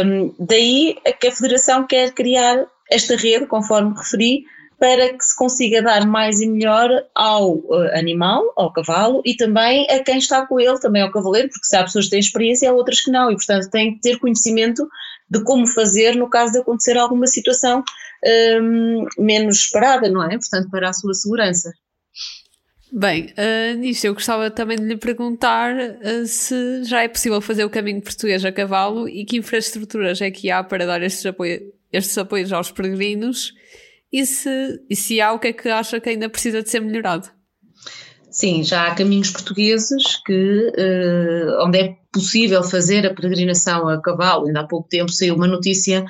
Um, 0.05 0.35
daí 0.39 0.97
é 1.05 1.13
que 1.13 1.27
a 1.27 1.33
Federação 1.33 1.87
quer 1.87 2.13
criar 2.13 2.65
esta 2.91 3.17
rede, 3.17 3.47
conforme 3.47 3.95
referi, 3.97 4.45
para 4.79 5.09
que 5.09 5.25
se 5.25 5.35
consiga 5.35 5.83
dar 5.83 6.07
mais 6.07 6.41
e 6.41 6.47
melhor 6.47 6.91
ao 7.15 7.55
uh, 7.55 7.97
animal, 7.99 8.53
ao 8.57 8.73
cavalo 8.73 9.23
e 9.25 9.35
também 9.35 9.87
a 9.91 10.03
quem 10.03 10.19
está 10.19 10.47
com 10.47 10.61
ele, 10.61 10.79
também 10.79 11.03
ao 11.03 11.11
cavaleiro, 11.11 11.49
porque 11.49 11.67
se 11.67 11.77
há 11.77 11.83
pessoas 11.83 12.05
que 12.05 12.11
têm 12.13 12.21
experiência, 12.21 12.71
há 12.71 12.75
outras 12.75 13.01
que 13.01 13.11
não, 13.11 13.31
e 13.31 13.35
portanto 13.37 13.71
têm 13.71 13.95
que 13.95 14.01
ter 14.01 14.19
conhecimento 14.19 14.87
de 15.31 15.43
como 15.45 15.67
fazer 15.67 16.15
no 16.15 16.29
caso 16.29 16.53
de 16.53 16.59
acontecer 16.59 16.97
alguma 16.97 17.27
situação 17.27 17.83
um, 18.63 19.07
menos 19.19 19.57
esperada, 19.61 20.09
não 20.09 20.23
é? 20.23 20.39
Portanto, 20.39 20.71
para 20.71 20.91
a 20.91 20.93
sua 20.93 21.15
segurança. 21.15 21.73
Bem, 22.99 23.27
uh, 23.37 23.77
nisto 23.77 24.07
eu 24.07 24.15
gostava 24.15 24.51
também 24.51 24.79
de 24.79 24.85
lhe 24.85 24.97
perguntar 24.97 25.77
uh, 25.77 26.27
se 26.27 26.83
já 26.85 27.03
é 27.03 27.09
possível 27.09 27.43
fazer 27.43 27.63
o 27.63 27.69
caminho 27.69 28.01
português 28.01 28.43
a 28.43 28.51
cavalo 28.51 29.07
e 29.07 29.27
que 29.27 29.37
infraestruturas 29.37 30.23
é 30.23 30.31
que 30.31 30.51
há 30.51 30.65
para 30.65 30.87
dar 30.87 31.03
estes, 31.03 31.27
apoio, 31.27 31.61
estes 31.93 32.17
apoios 32.17 32.55
aos 32.55 32.71
peregrinos 32.71 33.53
e 34.11 34.25
se, 34.25 34.81
e 34.89 34.97
se 34.97 35.21
há, 35.21 35.31
o 35.35 35.39
que 35.39 35.49
é 35.49 35.53
que 35.53 35.69
acha 35.69 36.01
que 36.01 36.09
ainda 36.09 36.31
precisa 36.31 36.63
de 36.63 36.71
ser 36.71 36.81
melhorado? 36.81 37.29
Sim, 38.31 38.65
já 38.65 38.87
há 38.87 38.95
caminhos 38.95 39.31
portugueses 39.31 40.17
que, 40.25 40.73
uh, 40.79 41.67
onde 41.67 41.79
é 41.79 41.97
possível 42.17 42.63
fazer 42.63 43.07
a 43.07 43.15
peregrinação 43.15 43.89
a 43.89 44.01
cavalo. 44.01 44.47
Ainda 44.47 44.61
há 44.61 44.67
pouco 44.67 44.89
tempo 44.89 45.13
saiu 45.13 45.35
uma 45.35 45.47
notícia 45.47 46.05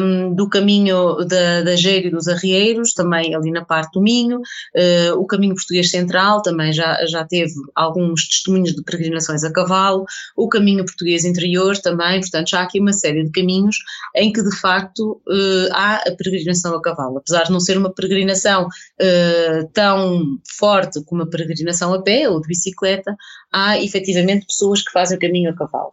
um, 0.00 0.34
do 0.34 0.48
caminho 0.48 1.16
da, 1.26 1.62
da 1.62 1.76
Gêrio 1.76 2.10
dos 2.10 2.26
Arrieiros, 2.26 2.94
também 2.94 3.34
ali 3.34 3.50
na 3.50 3.64
parte 3.64 3.92
do 3.92 4.02
Minho, 4.02 4.38
uh, 4.38 5.18
o 5.18 5.26
caminho 5.26 5.54
português 5.54 5.90
central 5.90 6.42
também 6.42 6.72
já, 6.72 7.04
já 7.06 7.24
teve 7.24 7.52
alguns 7.74 8.26
testemunhos 8.28 8.74
de 8.74 8.82
peregrinações 8.82 9.44
a 9.44 9.52
cavalo, 9.52 10.04
o 10.36 10.48
caminho 10.48 10.84
português 10.84 11.24
interior 11.24 11.76
também, 11.78 12.20
portanto 12.20 12.48
já 12.48 12.60
há 12.60 12.62
aqui 12.62 12.80
uma 12.80 12.92
série 12.92 13.24
de 13.24 13.30
caminhos 13.30 13.76
em 14.16 14.32
que 14.32 14.42
de 14.42 14.56
facto 14.56 15.20
uh, 15.28 15.68
há 15.72 15.96
a 15.96 16.16
peregrinação 16.16 16.74
a 16.74 16.80
cavalo, 16.80 17.18
apesar 17.18 17.44
de 17.44 17.52
não 17.52 17.60
ser 17.60 17.76
uma 17.76 17.92
peregrinação 17.92 18.66
uh, 18.66 19.68
tão 19.72 20.38
forte 20.58 21.02
como 21.04 21.22
a 21.22 21.26
peregrinação 21.26 21.92
a 21.92 22.02
pé 22.02 22.28
ou 22.28 22.40
de 22.40 22.48
bicicleta, 22.48 23.14
há 23.52 23.78
efetivamente 23.78 24.46
pessoas 24.46 24.82
que 24.82 24.92
fazem 24.92 25.16
o 25.16 25.20
caminho 25.20 25.41
a 25.46 25.54
cavalo. 25.54 25.92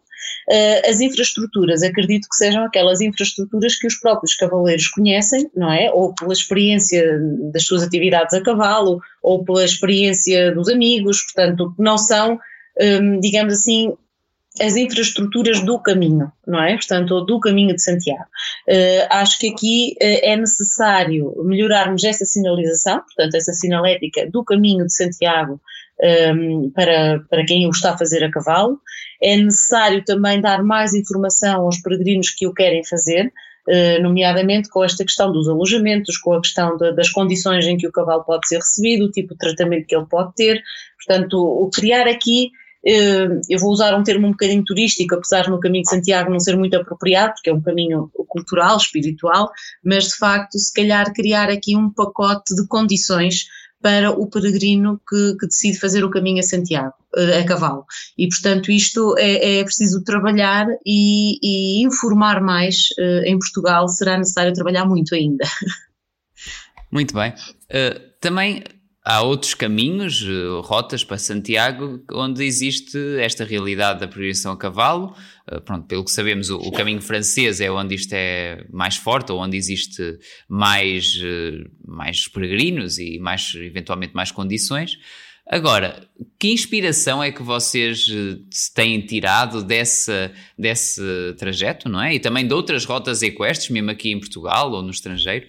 Uh, 0.49 0.89
as 0.89 0.99
infraestruturas, 0.99 1.81
acredito 1.83 2.27
que 2.27 2.35
sejam 2.35 2.63
aquelas 2.63 3.01
infraestruturas 3.01 3.75
que 3.75 3.87
os 3.87 3.95
próprios 3.95 4.35
cavaleiros 4.35 4.87
conhecem, 4.87 5.49
não 5.55 5.71
é? 5.71 5.91
Ou 5.91 6.13
pela 6.13 6.33
experiência 6.33 7.19
das 7.51 7.65
suas 7.65 7.83
atividades 7.83 8.33
a 8.33 8.41
cavalo, 8.41 8.99
ou 9.23 9.43
pela 9.43 9.63
experiência 9.63 10.53
dos 10.53 10.67
amigos, 10.69 11.21
portanto, 11.23 11.73
não 11.77 11.97
são, 11.97 12.39
um, 12.79 13.19
digamos 13.19 13.53
assim, 13.53 13.93
as 14.59 14.75
infraestruturas 14.75 15.61
do 15.61 15.79
caminho, 15.79 16.31
não 16.45 16.61
é? 16.61 16.75
Portanto, 16.75 17.21
do 17.21 17.39
caminho 17.39 17.75
de 17.75 17.81
Santiago. 17.81 18.25
Uh, 18.67 19.07
acho 19.09 19.39
que 19.39 19.49
aqui 19.49 19.95
uh, 20.01 20.19
é 20.23 20.35
necessário 20.35 21.33
melhorarmos 21.43 22.03
essa 22.03 22.25
sinalização, 22.25 23.01
portanto, 23.01 23.35
essa 23.35 23.53
sinalética 23.53 24.29
do 24.29 24.43
caminho 24.43 24.85
de 24.85 24.93
Santiago 24.93 25.59
um, 26.01 26.71
para, 26.71 27.19
para 27.29 27.45
quem 27.45 27.67
o 27.67 27.69
está 27.69 27.93
a 27.93 27.97
fazer 27.97 28.23
a 28.23 28.31
cavalo. 28.31 28.79
É 29.21 29.35
necessário 29.35 30.03
também 30.03 30.39
dar 30.39 30.63
mais 30.63 30.93
informação 30.93 31.61
aos 31.61 31.79
peregrinos 31.79 32.29
que 32.29 32.47
o 32.47 32.53
querem 32.53 32.83
fazer, 32.85 33.31
uh, 33.67 34.01
nomeadamente 34.01 34.69
com 34.69 34.83
esta 34.83 35.03
questão 35.03 35.31
dos 35.31 35.47
alojamentos, 35.47 36.17
com 36.17 36.33
a 36.33 36.41
questão 36.41 36.77
de, 36.77 36.93
das 36.93 37.09
condições 37.09 37.65
em 37.65 37.77
que 37.77 37.87
o 37.87 37.91
cavalo 37.91 38.23
pode 38.23 38.47
ser 38.47 38.57
recebido, 38.57 39.05
o 39.05 39.11
tipo 39.11 39.33
de 39.33 39.39
tratamento 39.39 39.87
que 39.87 39.95
ele 39.95 40.05
pode 40.05 40.33
ter. 40.35 40.61
Portanto, 41.05 41.37
o 41.37 41.69
criar 41.69 42.07
aqui 42.07 42.51
eu 42.83 43.59
vou 43.59 43.71
usar 43.71 43.93
um 43.95 44.03
termo 44.03 44.27
um 44.27 44.31
bocadinho 44.31 44.63
turístico, 44.63 45.15
apesar 45.15 45.43
de 45.43 45.49
no 45.49 45.59
caminho 45.59 45.83
de 45.83 45.89
Santiago 45.89 46.31
não 46.31 46.39
ser 46.39 46.55
muito 46.57 46.75
apropriado, 46.75 47.33
porque 47.33 47.49
é 47.49 47.53
um 47.53 47.61
caminho 47.61 48.09
cultural, 48.27 48.77
espiritual, 48.77 49.51
mas 49.83 50.09
de 50.09 50.15
facto, 50.15 50.57
se 50.57 50.73
calhar 50.73 51.11
criar 51.13 51.49
aqui 51.49 51.75
um 51.75 51.91
pacote 51.91 52.55
de 52.55 52.67
condições 52.67 53.45
para 53.81 54.11
o 54.11 54.29
peregrino 54.29 54.99
que, 55.07 55.37
que, 55.39 55.47
decide 55.47 55.79
fazer 55.79 56.03
o 56.03 56.09
caminho 56.09 56.39
a 56.39 56.43
Santiago, 56.43 56.93
eh, 57.15 57.39
a 57.39 57.45
cavalo. 57.45 57.85
E, 58.17 58.27
portanto, 58.27 58.71
isto 58.71 59.15
é, 59.17 59.59
é 59.59 59.63
preciso 59.63 60.03
trabalhar 60.03 60.67
e, 60.85 61.39
e, 61.41 61.85
informar 61.85 62.41
mais. 62.41 62.89
Eh, 62.97 63.29
em 63.29 63.39
Portugal 63.39 63.87
será 63.87 64.17
necessário 64.17 64.53
trabalhar 64.53 64.85
muito 64.85 65.15
ainda. 65.15 65.45
Muito 66.91 67.13
bem. 67.13 67.29
Uh, 67.69 67.99
também 68.19 68.63
há 69.03 69.21
outros 69.21 69.53
caminhos, 69.53 70.21
uh, 70.21 70.61
rotas 70.61 71.03
para 71.03 71.17
Santiago, 71.17 72.03
onde 72.11 72.43
existe 72.43 72.97
esta 73.19 73.43
realidade 73.43 73.99
da 73.99 74.07
peregrinação 74.07 74.51
a 74.51 74.57
cavalo. 74.57 75.15
Uh, 75.51 75.61
pronto, 75.61 75.87
pelo 75.87 76.03
que 76.03 76.11
sabemos, 76.11 76.49
o, 76.49 76.71
caminho 76.71 77.01
francês 77.01 77.61
é 77.61 77.71
onde 77.71 77.95
isto 77.95 78.13
é 78.13 78.65
mais 78.71 78.95
forte, 78.95 79.31
ou 79.31 79.39
onde 79.39 79.57
existe 79.57 80.19
mais, 80.47 81.15
uh, 81.15 81.69
mais 81.87 82.27
peregrinos 82.27 82.97
e 82.99 83.19
mais, 83.19 83.53
eventualmente 83.55 84.13
mais 84.13 84.31
condições. 84.31 84.97
Agora, 85.51 86.07
que 86.37 86.49
inspiração 86.49 87.23
é 87.23 87.31
que 87.31 87.41
vocês 87.41 88.05
têm 88.75 89.01
tirado 89.01 89.63
dessa, 89.63 90.31
desse 90.55 91.01
trajeto, 91.39 91.89
não 91.89 91.99
é? 91.99 92.13
E 92.13 92.19
também 92.19 92.45
de 92.45 92.53
outras 92.53 92.85
rotas 92.85 93.23
equestres, 93.23 93.69
mesmo 93.69 93.89
aqui 93.89 94.11
em 94.11 94.19
Portugal 94.19 94.71
ou 94.71 94.83
no 94.83 94.91
estrangeiro? 94.91 95.47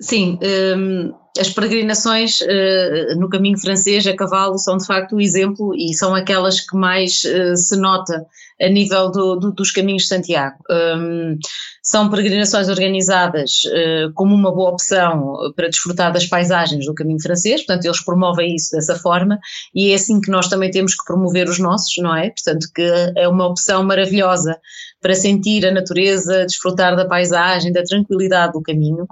Sim, 0.00 0.38
um, 0.76 1.12
as 1.38 1.50
peregrinações 1.50 2.40
uh, 2.40 3.18
no 3.18 3.28
caminho 3.28 3.58
francês 3.58 4.06
a 4.06 4.14
cavalo 4.14 4.58
são 4.58 4.76
de 4.76 4.86
facto 4.86 5.16
o 5.16 5.20
exemplo 5.20 5.74
e 5.74 5.94
são 5.94 6.14
aquelas 6.14 6.60
que 6.60 6.76
mais 6.76 7.22
uh, 7.24 7.56
se 7.56 7.76
nota 7.76 8.26
a 8.60 8.68
nível 8.68 9.10
do, 9.10 9.36
do, 9.36 9.52
dos 9.52 9.70
caminhos 9.70 10.02
de 10.02 10.08
Santiago. 10.08 10.56
Um, 10.70 11.38
são 11.82 12.10
peregrinações 12.10 12.68
organizadas 12.68 13.62
uh, 13.66 14.12
como 14.14 14.34
uma 14.34 14.52
boa 14.52 14.70
opção 14.70 15.36
para 15.54 15.68
desfrutar 15.68 16.12
das 16.12 16.26
paisagens 16.26 16.86
do 16.86 16.94
caminho 16.94 17.20
francês, 17.20 17.64
portanto 17.64 17.84
eles 17.84 18.04
promovem 18.04 18.54
isso 18.54 18.72
dessa 18.72 18.96
forma 18.96 19.38
e 19.74 19.90
é 19.92 19.94
assim 19.94 20.20
que 20.20 20.30
nós 20.30 20.48
também 20.48 20.70
temos 20.70 20.94
que 20.94 21.04
promover 21.04 21.48
os 21.48 21.58
nossos, 21.58 21.96
não 21.98 22.16
é? 22.16 22.30
Portanto 22.30 22.66
que 22.74 22.82
é 23.16 23.28
uma 23.28 23.46
opção 23.46 23.84
maravilhosa 23.84 24.58
para 25.00 25.14
sentir 25.14 25.64
a 25.66 25.72
natureza, 25.72 26.44
desfrutar 26.44 26.96
da 26.96 27.06
paisagem, 27.06 27.72
da 27.72 27.82
tranquilidade 27.82 28.52
do 28.52 28.62
caminho. 28.62 29.06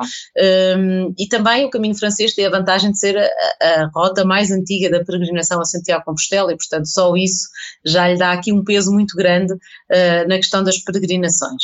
Um, 0.77 1.15
e 1.19 1.29
também 1.29 1.65
o 1.65 1.71
caminho 1.71 1.95
francês 1.95 2.35
tem 2.35 2.47
a 2.47 2.51
vantagem 2.51 2.91
de 2.91 2.99
ser 2.99 3.17
a, 3.17 3.29
a 3.63 3.91
rota 3.95 4.25
mais 4.25 4.51
antiga 4.51 4.91
da 4.91 5.05
peregrinação 5.05 5.61
a 5.61 5.65
Santiago 5.65 6.05
Compostela 6.05 6.53
e, 6.53 6.57
portanto, 6.57 6.87
só 6.87 7.15
isso 7.17 7.49
já 7.85 8.09
lhe 8.09 8.19
dá 8.19 8.33
aqui 8.33 8.53
um 8.53 8.65
peso 8.65 8.93
muito 8.93 9.17
grande 9.17 9.53
uh, 9.53 10.29
na 10.29 10.37
questão 10.37 10.63
das 10.63 10.79
peregrinações. 10.79 11.63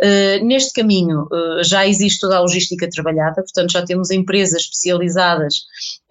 Uh, 0.00 0.44
neste 0.44 0.72
caminho 0.72 1.22
uh, 1.22 1.62
já 1.62 1.86
existe 1.86 2.18
toda 2.18 2.36
a 2.36 2.40
logística 2.40 2.88
trabalhada, 2.90 3.36
portanto 3.36 3.70
já 3.70 3.84
temos 3.84 4.10
empresas 4.10 4.62
especializadas 4.62 5.54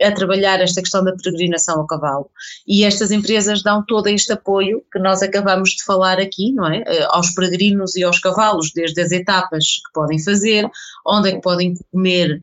a 0.03 0.11
trabalhar 0.11 0.59
esta 0.61 0.81
questão 0.81 1.03
da 1.03 1.15
peregrinação 1.15 1.79
ao 1.79 1.87
cavalo 1.87 2.29
e 2.67 2.83
estas 2.83 3.11
empresas 3.11 3.63
dão 3.63 3.83
todo 3.85 4.07
este 4.07 4.33
apoio 4.33 4.83
que 4.91 4.99
nós 4.99 5.21
acabamos 5.21 5.71
de 5.71 5.83
falar 5.83 6.19
aqui, 6.19 6.51
não 6.51 6.67
é? 6.67 6.79
Uh, 6.79 7.07
aos 7.09 7.31
peregrinos 7.31 7.95
e 7.95 8.03
aos 8.03 8.19
cavalos, 8.19 8.71
desde 8.73 9.01
as 9.01 9.11
etapas 9.11 9.63
que 9.85 9.93
podem 9.93 10.21
fazer, 10.21 10.69
onde 11.05 11.29
é 11.29 11.31
que 11.33 11.41
podem 11.41 11.73
comer 11.91 12.41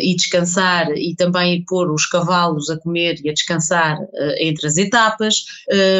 e 0.00 0.16
descansar 0.16 0.90
e 0.96 1.14
também 1.14 1.64
pôr 1.66 1.92
os 1.92 2.06
cavalos 2.06 2.68
a 2.70 2.78
comer 2.78 3.20
e 3.22 3.30
a 3.30 3.32
descansar 3.32 3.98
entre 4.38 4.66
as 4.66 4.76
etapas, 4.76 5.44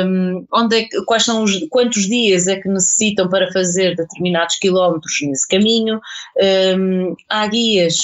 um, 0.04 0.44
onde 0.52 0.76
é 0.76 0.84
que, 0.84 1.04
quais 1.04 1.24
são 1.24 1.44
os, 1.44 1.52
quantos 1.68 2.08
dias 2.08 2.46
é 2.46 2.56
que 2.56 2.68
necessitam 2.68 3.28
para 3.28 3.52
fazer 3.52 3.94
determinados 3.94 4.56
quilómetros 4.56 5.14
nesse 5.22 5.46
caminho. 5.46 6.00
Um, 6.76 7.14
há 7.28 7.46
guias 7.46 7.96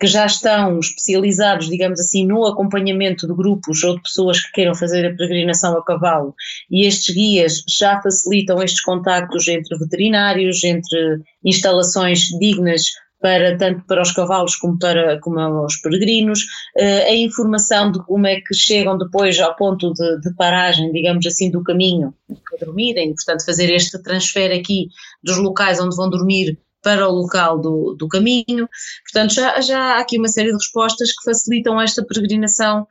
que 0.00 0.06
já 0.06 0.24
estão 0.24 0.78
especializados, 0.78 1.68
digamos 1.68 2.00
assim, 2.00 2.26
no 2.26 2.46
acompanhamento 2.46 3.26
de 3.26 3.34
grupos 3.34 3.84
ou 3.84 3.96
de 3.96 4.02
pessoas 4.02 4.40
que 4.40 4.52
queiram 4.52 4.74
fazer 4.74 5.06
a 5.06 5.14
peregrinação 5.14 5.76
a 5.76 5.84
cavalo, 5.84 6.34
e 6.70 6.86
estes 6.86 7.14
guias 7.14 7.62
já 7.68 8.00
facilitam 8.00 8.62
estes 8.62 8.80
contactos 8.80 9.46
entre 9.46 9.76
veterinários, 9.78 10.64
entre 10.64 11.20
instalações 11.44 12.20
dignas 12.40 12.84
para 13.20 13.58
tanto 13.58 13.84
para 13.86 14.00
os 14.00 14.12
cavalos 14.12 14.56
como 14.56 14.78
para 14.78 15.20
como 15.20 15.38
os 15.66 15.76
peregrinos, 15.76 16.40
uh, 16.78 17.06
a 17.06 17.14
informação 17.14 17.92
de 17.92 18.02
como 18.06 18.26
é 18.26 18.40
que 18.40 18.54
chegam 18.54 18.96
depois 18.96 19.38
ao 19.38 19.54
ponto 19.54 19.92
de, 19.92 20.20
de, 20.20 20.34
paragem, 20.34 20.90
digamos 20.90 21.26
assim, 21.26 21.50
do 21.50 21.62
caminho 21.62 22.14
para 22.26 22.64
dormirem, 22.66 23.14
portanto 23.14 23.44
fazer 23.44 23.70
este 23.70 24.02
transfer 24.02 24.58
aqui 24.58 24.88
dos 25.22 25.36
locais 25.36 25.78
onde 25.78 25.94
vão 25.94 26.08
dormir 26.08 26.58
para 26.82 27.08
o 27.08 27.12
local 27.12 27.58
do, 27.58 27.94
do 27.98 28.08
caminho. 28.08 28.68
Portanto, 29.04 29.34
já, 29.34 29.60
já 29.60 29.78
há 29.94 30.00
aqui 30.00 30.18
uma 30.18 30.28
série 30.28 30.48
de 30.48 30.54
respostas 30.54 31.10
que 31.12 31.24
facilitam 31.24 31.80
esta 31.80 32.04
peregrinação 32.04 32.86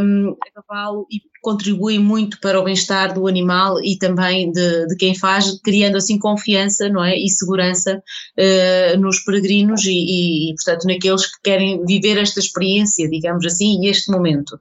um, 0.00 0.36
a 0.42 0.62
cavalo 0.62 1.06
e 1.10 1.20
contribui 1.46 1.96
muito 1.96 2.40
para 2.40 2.58
o 2.58 2.64
bem-estar 2.64 3.14
do 3.14 3.28
animal 3.28 3.80
e 3.80 3.96
também 3.96 4.50
de, 4.50 4.86
de, 4.88 4.96
quem 4.96 5.14
faz, 5.14 5.60
criando 5.60 5.96
assim 5.96 6.18
confiança 6.18 6.88
não 6.88 7.04
é? 7.04 7.16
e 7.16 7.28
segurança 7.28 8.02
uh, 8.02 8.98
nos 8.98 9.20
peregrinos 9.20 9.84
e, 9.84 10.50
e, 10.50 10.54
portanto, 10.56 10.88
naqueles 10.88 11.24
que 11.24 11.42
querem 11.44 11.86
viver 11.86 12.18
esta 12.18 12.40
experiência, 12.40 13.08
digamos 13.08 13.46
assim, 13.46 13.80
e 13.80 13.88
este 13.88 14.10
momento. 14.10 14.56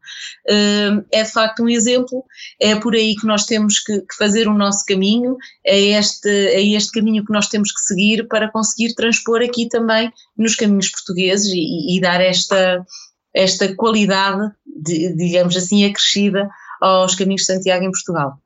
Uh, 0.47 1.03
é 1.11 1.23
de 1.23 1.31
facto 1.31 1.63
um 1.63 1.69
exemplo, 1.69 2.23
é 2.61 2.75
por 2.75 2.93
aí 2.93 3.15
que 3.15 3.25
nós 3.25 3.47
temos 3.47 3.79
que, 3.79 4.01
que, 4.01 4.15
fazer 4.15 4.47
o 4.47 4.53
nosso 4.53 4.85
caminho, 4.85 5.37
é 5.65 5.79
este, 5.97 6.29
é 6.29 6.61
este 6.61 6.91
caminho 6.91 7.25
que 7.25 7.33
nós 7.33 7.47
temos 7.47 7.71
que 7.71 7.81
seguir 7.81 8.27
para 8.27 8.51
conseguir 8.51 8.93
transpor 8.93 9.41
aqui 9.41 9.67
também 9.67 10.13
nos 10.37 10.53
caminhos 10.53 10.91
portugueses 10.91 11.51
e, 11.51 11.97
e 11.97 11.99
dar 11.99 12.21
esta, 12.21 12.85
esta 13.33 13.73
qualidade, 13.73 14.51
de, 14.67 15.15
digamos 15.15 15.57
assim, 15.57 15.83
acrescida 15.83 16.47
aos 16.85 17.15
caminhos 17.15 17.41
de 17.41 17.47
Santiago 17.47 17.83
em 17.83 17.91
Portugal. 17.91 18.39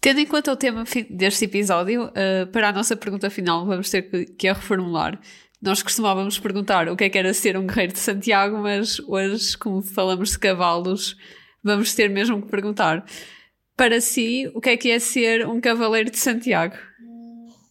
Tendo 0.00 0.20
em 0.20 0.26
conta 0.26 0.52
o 0.52 0.56
tema 0.56 0.84
deste 1.10 1.44
episódio, 1.44 2.04
uh, 2.04 2.46
para 2.52 2.68
a 2.68 2.72
nossa 2.72 2.96
pergunta 2.96 3.28
final 3.28 3.66
vamos 3.66 3.90
ter 3.90 4.02
que 4.36 4.46
a 4.46 4.52
reformular. 4.52 5.20
Nós 5.60 5.82
costumávamos 5.82 6.38
perguntar 6.38 6.88
o 6.88 6.96
que 6.96 7.04
é 7.04 7.08
que 7.08 7.18
era 7.18 7.34
ser 7.34 7.56
um 7.56 7.66
guerreiro 7.66 7.92
de 7.92 7.98
Santiago, 7.98 8.58
mas 8.58 9.00
hoje, 9.00 9.58
como 9.58 9.82
falamos 9.82 10.30
de 10.30 10.38
cavalos, 10.38 11.16
vamos 11.62 11.94
ter 11.94 12.08
mesmo 12.08 12.40
que 12.40 12.48
perguntar 12.48 13.04
para 13.76 14.00
si 14.00 14.48
o 14.54 14.60
que 14.60 14.70
é 14.70 14.76
que 14.76 14.90
é 14.90 15.00
ser 15.00 15.46
um 15.48 15.60
cavaleiro 15.60 16.10
de 16.10 16.18
Santiago. 16.18 16.76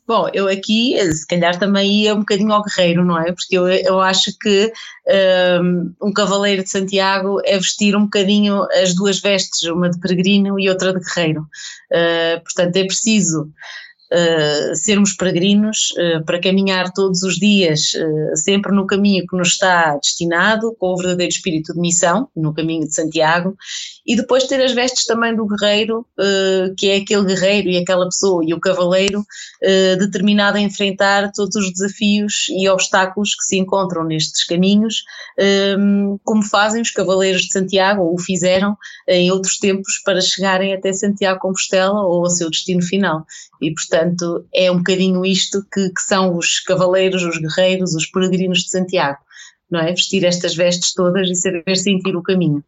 Bom, 0.08 0.30
eu 0.34 0.48
aqui, 0.48 0.98
se 1.12 1.28
calhar 1.28 1.60
também 1.60 2.04
ia 2.04 2.15
um 2.15 2.20
bocadinho 2.20 2.54
ao 2.54 2.63
guerreiro, 2.63 3.04
não 3.04 3.20
é? 3.20 3.34
Porque 3.34 3.58
eu, 3.58 3.67
eu 3.67 4.00
acho 4.00 4.32
que 4.39 4.72
um, 5.62 5.94
um 6.02 6.13
cavaleiro 6.13 6.63
de 6.63 6.69
Santiago 6.69 7.42
é 7.44 7.58
vestir 7.58 7.94
um 7.94 8.06
bocadinho 8.06 8.63
as 8.81 8.96
duas 8.96 9.19
vestes, 9.19 9.63
uma 9.69 9.90
de 9.90 10.00
peregrino 10.00 10.58
e 10.58 10.69
outra 10.69 10.94
de 10.94 11.02
guerreiro. 11.02 11.42
Uh, 11.92 12.42
portanto, 12.42 12.77
é 12.77 12.86
preciso 12.86 13.52
uh, 14.12 14.75
sermos 14.75 15.13
peregrinos, 15.13 15.91
uh, 15.91 16.23
para 16.25 16.41
caminhar 16.41 16.91
todos 16.93 17.23
os 17.23 17.35
dias, 17.35 17.93
uh, 17.93 18.35
sempre 18.35 18.71
no 18.73 18.85
caminho 18.87 19.25
que 19.27 19.35
nos 19.35 19.49
está 19.49 19.95
destinado, 19.97 20.75
com 20.79 20.93
o 20.93 20.97
verdadeiro 20.97 21.31
espírito 21.31 21.73
de 21.73 21.79
missão, 21.79 22.29
no 22.35 22.53
caminho 22.53 22.87
de 22.87 22.93
Santiago, 22.93 23.55
e 24.05 24.15
depois 24.15 24.45
ter 24.45 24.62
as 24.63 24.73
vestes 24.73 25.05
também 25.05 25.35
do 25.35 25.45
guerreiro, 25.45 26.05
que 26.77 26.89
é 26.89 26.97
aquele 26.97 27.25
guerreiro 27.25 27.69
e 27.69 27.77
aquela 27.77 28.05
pessoa, 28.05 28.41
e 28.45 28.53
o 28.53 28.60
cavaleiro, 28.60 29.21
determinado 29.99 30.58
a 30.58 30.62
enfrentar 30.62 31.29
todos 31.33 31.55
os 31.58 31.71
desafios 31.73 32.47
e 32.49 32.69
obstáculos 32.69 33.35
que 33.35 33.43
se 33.43 33.58
encontram 33.58 34.05
nestes 34.05 34.45
caminhos, 34.45 35.03
como 36.23 36.41
fazem 36.41 36.81
os 36.81 36.91
cavaleiros 36.91 37.41
de 37.41 37.51
Santiago, 37.51 38.03
ou 38.03 38.15
o 38.15 38.19
fizeram 38.19 38.77
em 39.10 39.29
outros 39.29 39.58
tempos, 39.58 40.01
para 40.05 40.21
chegarem 40.21 40.73
até 40.73 40.93
Santiago 40.93 41.41
Compostela 41.41 42.01
ou 42.01 42.23
ao 42.23 42.29
seu 42.29 42.49
destino 42.49 42.81
final. 42.81 43.25
E, 43.62 43.73
portanto, 43.73 44.45
é 44.53 44.71
um 44.71 44.77
bocadinho 44.77 45.25
isto 45.25 45.62
que, 45.71 45.89
que 45.89 46.01
são 46.01 46.35
os 46.35 46.60
cavaleiros, 46.60 47.23
os 47.23 47.37
guerreiros, 47.37 47.95
os 47.95 48.05
peregrinos 48.05 48.60
de 48.60 48.69
Santiago, 48.69 49.17
não 49.69 49.79
é? 49.79 49.91
Vestir 49.91 50.23
estas 50.23 50.55
vestes 50.55 50.93
todas 50.93 51.29
e 51.29 51.35
saber 51.35 51.75
sentir 51.75 52.15
o 52.15 52.23
caminho. 52.23 52.63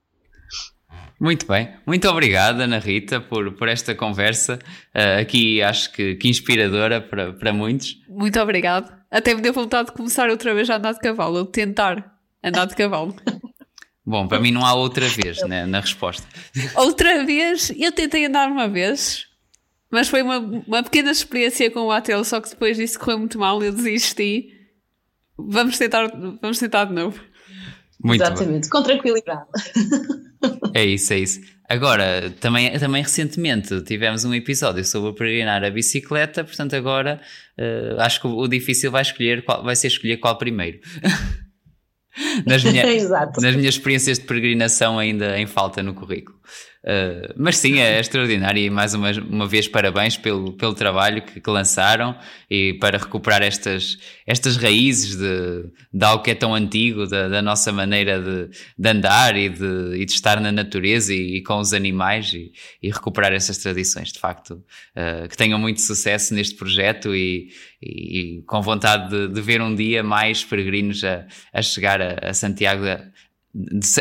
Muito 1.20 1.46
bem, 1.46 1.70
muito 1.86 2.08
obrigada 2.08 2.64
Ana 2.64 2.80
Rita 2.80 3.20
por, 3.20 3.52
por 3.52 3.68
esta 3.68 3.94
conversa, 3.94 4.58
uh, 4.96 5.20
aqui 5.20 5.62
acho 5.62 5.92
que, 5.92 6.16
que 6.16 6.30
inspiradora 6.30 7.02
para, 7.02 7.34
para 7.34 7.52
muitos. 7.52 7.98
Muito 8.08 8.40
obrigado, 8.40 8.90
até 9.12 9.36
me 9.36 9.42
deu 9.42 9.52
vontade 9.52 9.88
de 9.90 9.96
começar 9.96 10.30
outra 10.30 10.54
vez 10.54 10.70
a 10.70 10.78
andar 10.78 10.94
de 10.94 11.00
cavalo, 11.00 11.40
ou 11.40 11.46
tentar 11.46 12.18
andar 12.42 12.66
de 12.66 12.76
cavalo. 12.76 13.14
Bom, 14.06 14.28
para 14.28 14.40
mim 14.40 14.50
não 14.50 14.66
há 14.66 14.74
outra 14.74 15.08
vez 15.08 15.40
né, 15.44 15.66
na 15.66 15.82
resposta. 15.82 16.26
Outra 16.76 17.24
vez, 17.24 17.72
eu 17.78 17.92
tentei 17.92 18.26
andar 18.26 18.50
uma 18.50 18.68
vez, 18.68 19.28
mas 19.92 20.08
foi 20.08 20.22
uma, 20.22 20.38
uma 20.40 20.84
pequena 20.84 21.12
experiência 21.12 21.70
com 21.72 21.82
o 21.82 21.92
Atel, 21.92 22.24
só 22.24 22.40
que 22.40 22.50
depois 22.50 22.78
disso 22.78 23.00
correu 23.00 23.20
muito 23.20 23.40
mal, 23.40 23.62
eu 23.64 23.72
desisti. 23.72 24.50
Vamos 25.38 25.78
tentar, 25.78 26.08
vamos 26.42 26.60
tentar 26.60 26.86
de 26.86 26.94
novo. 26.94 27.20
Muito 28.04 28.22
Exatamente, 28.22 28.70
bom. 28.70 28.78
com 28.78 28.84
tranquilidade. 28.84 29.48
É 30.74 30.86
isso, 30.86 31.12
é 31.12 31.20
isso. 31.20 31.42
Agora, 31.68 32.34
também, 32.40 32.72
também 32.80 33.04
recentemente 33.04 33.82
tivemos 33.82 34.24
um 34.24 34.34
episódio 34.34 34.86
sobre 34.86 35.12
peregrinar 35.14 35.64
a 35.66 35.70
bicicleta, 35.70 36.46
portanto 36.46 36.76
agora 36.76 37.20
uh, 37.60 38.00
acho 38.00 38.22
que 38.22 38.28
o 38.28 38.48
difícil 38.48 38.90
vai, 38.90 39.02
escolher 39.02 39.44
qual, 39.44 39.62
vai 39.64 39.76
ser 39.76 39.88
escolher 39.88 40.18
qual 40.18 40.38
primeiro. 40.38 40.80
nas, 42.48 42.64
minha, 42.64 42.84
nas 43.42 43.56
minhas 43.56 43.76
experiências 43.76 44.18
de 44.18 44.26
peregrinação 44.26 44.98
ainda 44.98 45.38
em 45.38 45.46
falta 45.46 45.84
no 45.84 45.94
currículo. 45.94 46.40
Uh, 46.82 47.34
mas 47.36 47.58
sim, 47.58 47.80
é 47.80 48.00
extraordinário 48.00 48.62
e 48.62 48.70
mais 48.70 48.94
uma, 48.94 49.12
uma 49.12 49.46
vez 49.46 49.68
parabéns 49.68 50.16
pelo, 50.16 50.54
pelo 50.54 50.74
trabalho 50.74 51.22
que, 51.22 51.42
que 51.42 51.50
lançaram 51.50 52.18
e 52.50 52.74
para 52.76 52.98
recuperar 52.98 53.42
estas, 53.42 53.98
estas 54.26 54.56
raízes 54.56 55.18
de, 55.18 55.66
de 55.94 56.06
algo 56.06 56.24
que 56.24 56.32
é 56.32 56.36
tão 56.36 56.56
antigo, 56.56 57.06
da, 57.06 57.28
da 57.28 57.42
nossa 57.42 57.74
maneira 57.74 58.22
de, 58.22 58.50
de 58.78 58.90
andar 58.90 59.36
e 59.36 59.50
de, 59.50 59.98
e 59.98 60.06
de 60.06 60.12
estar 60.14 60.40
na 60.40 60.54
natureza 60.54 61.14
e, 61.14 61.36
e 61.36 61.44
com 61.44 61.60
os 61.60 61.74
animais 61.74 62.34
e, 62.34 62.54
e, 62.82 62.90
recuperar 62.90 63.34
essas 63.34 63.58
tradições, 63.58 64.14
de 64.14 64.20
facto. 64.20 64.64
Uh, 64.96 65.28
que 65.28 65.36
tenham 65.36 65.60
muito 65.60 65.82
sucesso 65.82 66.34
neste 66.34 66.56
projeto 66.56 67.14
e, 67.14 67.50
com 68.48 68.62
vontade 68.62 69.10
de, 69.10 69.34
de, 69.34 69.42
ver 69.42 69.62
um 69.62 69.76
dia 69.76 70.02
mais 70.02 70.46
peregrinos 70.46 71.04
a, 71.04 71.26
a 71.54 71.62
chegar 71.62 72.02
a, 72.02 72.30
a 72.30 72.34
Santiago 72.34 72.86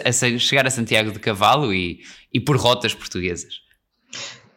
a 0.04 0.38
chegar 0.38 0.66
a 0.66 0.70
Santiago 0.70 1.10
de 1.12 1.18
cavalo 1.18 1.72
e, 1.72 2.00
e 2.32 2.40
por 2.40 2.56
rotas 2.56 2.94
portuguesas. 2.94 3.68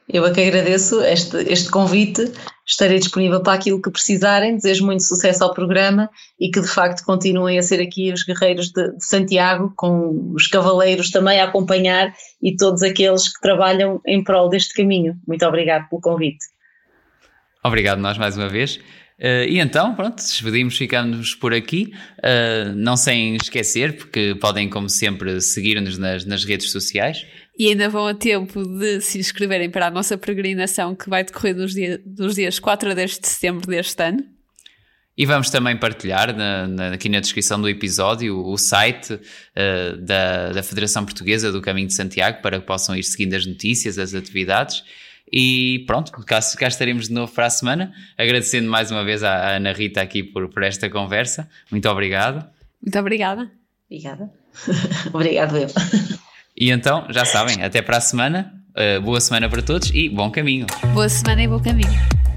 Eu 0.09 0.25
é 0.25 0.33
que 0.33 0.41
agradeço 0.41 1.01
este, 1.03 1.37
este 1.49 1.71
convite, 1.71 2.29
estarei 2.67 2.99
disponível 2.99 3.41
para 3.41 3.53
aquilo 3.53 3.81
que 3.81 3.89
precisarem, 3.89 4.55
desejo 4.55 4.85
muito 4.85 5.03
sucesso 5.03 5.41
ao 5.41 5.53
programa 5.53 6.09
e 6.37 6.51
que 6.51 6.59
de 6.59 6.67
facto 6.67 7.05
continuem 7.05 7.57
a 7.57 7.63
ser 7.63 7.81
aqui 7.81 8.11
os 8.11 8.23
guerreiros 8.23 8.71
de, 8.71 8.91
de 8.91 9.05
Santiago, 9.05 9.73
com 9.77 10.33
os 10.33 10.47
cavaleiros 10.47 11.11
também 11.11 11.39
a 11.39 11.45
acompanhar 11.45 12.13
e 12.43 12.55
todos 12.57 12.83
aqueles 12.83 13.33
que 13.33 13.39
trabalham 13.39 14.01
em 14.05 14.21
prol 14.21 14.49
deste 14.49 14.73
caminho. 14.73 15.15
Muito 15.25 15.45
obrigado 15.45 15.87
pelo 15.87 16.01
convite. 16.01 16.43
Obrigado 17.63 17.99
nós 17.99 18.17
mais 18.17 18.35
uma 18.35 18.49
vez. 18.49 18.79
Uh, 19.21 19.45
e 19.47 19.59
então, 19.59 19.93
pronto, 19.93 20.15
despedimos, 20.15 20.75
ficamos 20.75 21.35
por 21.35 21.53
aqui. 21.53 21.93
Uh, 22.17 22.73
não 22.75 22.97
sem 22.97 23.35
esquecer, 23.35 23.95
porque 23.95 24.35
podem, 24.41 24.67
como 24.67 24.89
sempre, 24.89 25.39
seguir-nos 25.39 25.99
nas, 25.99 26.25
nas 26.25 26.43
redes 26.43 26.71
sociais. 26.71 27.23
E 27.57 27.67
ainda 27.67 27.87
vão 27.87 28.07
a 28.07 28.15
tempo 28.15 28.63
de 28.63 28.99
se 28.99 29.19
inscreverem 29.19 29.69
para 29.69 29.87
a 29.87 29.91
nossa 29.91 30.17
peregrinação 30.17 30.95
que 30.95 31.07
vai 31.07 31.23
decorrer 31.23 31.55
nos, 31.55 31.73
dia, 31.73 32.01
dos 32.03 32.33
dias 32.33 32.57
4 32.57 32.89
a 32.89 32.93
10 32.95 33.19
de 33.19 33.27
setembro 33.27 33.67
deste 33.67 34.01
ano. 34.03 34.25
E 35.15 35.25
vamos 35.25 35.51
também 35.51 35.77
partilhar 35.77 36.35
na, 36.35 36.67
na, 36.67 36.93
aqui 36.93 37.07
na 37.07 37.19
descrição 37.19 37.61
do 37.61 37.69
episódio 37.69 38.35
o, 38.35 38.53
o 38.53 38.57
site 38.57 39.13
uh, 39.13 39.97
da, 39.97 40.51
da 40.51 40.63
Federação 40.63 41.05
Portuguesa 41.05 41.51
do 41.51 41.61
Caminho 41.61 41.87
de 41.87 41.93
Santiago 41.93 42.41
para 42.41 42.59
que 42.59 42.65
possam 42.65 42.95
ir 42.95 43.03
seguindo 43.03 43.35
as 43.35 43.45
notícias, 43.45 43.99
as 43.99 44.15
atividades. 44.15 44.83
E 45.31 45.83
pronto, 45.87 46.11
cá, 46.25 46.39
cá 46.57 46.67
estaremos 46.67 47.07
de 47.07 47.13
novo 47.13 47.31
para 47.31 47.45
a 47.45 47.49
semana. 47.49 47.93
Agradecendo 48.17 48.69
mais 48.69 48.91
uma 48.91 49.03
vez 49.03 49.23
à 49.23 49.55
Ana 49.55 49.71
Rita 49.71 50.01
aqui 50.01 50.23
por, 50.23 50.49
por 50.49 50.63
esta 50.63 50.89
conversa. 50.89 51.47
Muito 51.71 51.87
obrigado. 51.87 52.45
Muito 52.81 52.99
obrigada. 52.99 53.51
Obrigada. 53.89 54.31
Obrigado, 55.13 55.57
eu. 55.57 55.67
E 56.57 56.71
então, 56.71 57.05
já 57.09 57.25
sabem, 57.25 57.63
até 57.63 57.81
para 57.81 57.97
a 57.97 58.01
semana. 58.01 58.53
Uh, 58.71 59.01
boa 59.01 59.19
semana 59.19 59.49
para 59.49 59.61
todos 59.61 59.91
e 59.93 60.07
bom 60.07 60.31
caminho. 60.31 60.65
Boa 60.93 61.09
semana 61.09 61.43
e 61.43 61.47
bom 61.47 61.61
caminho. 61.61 62.30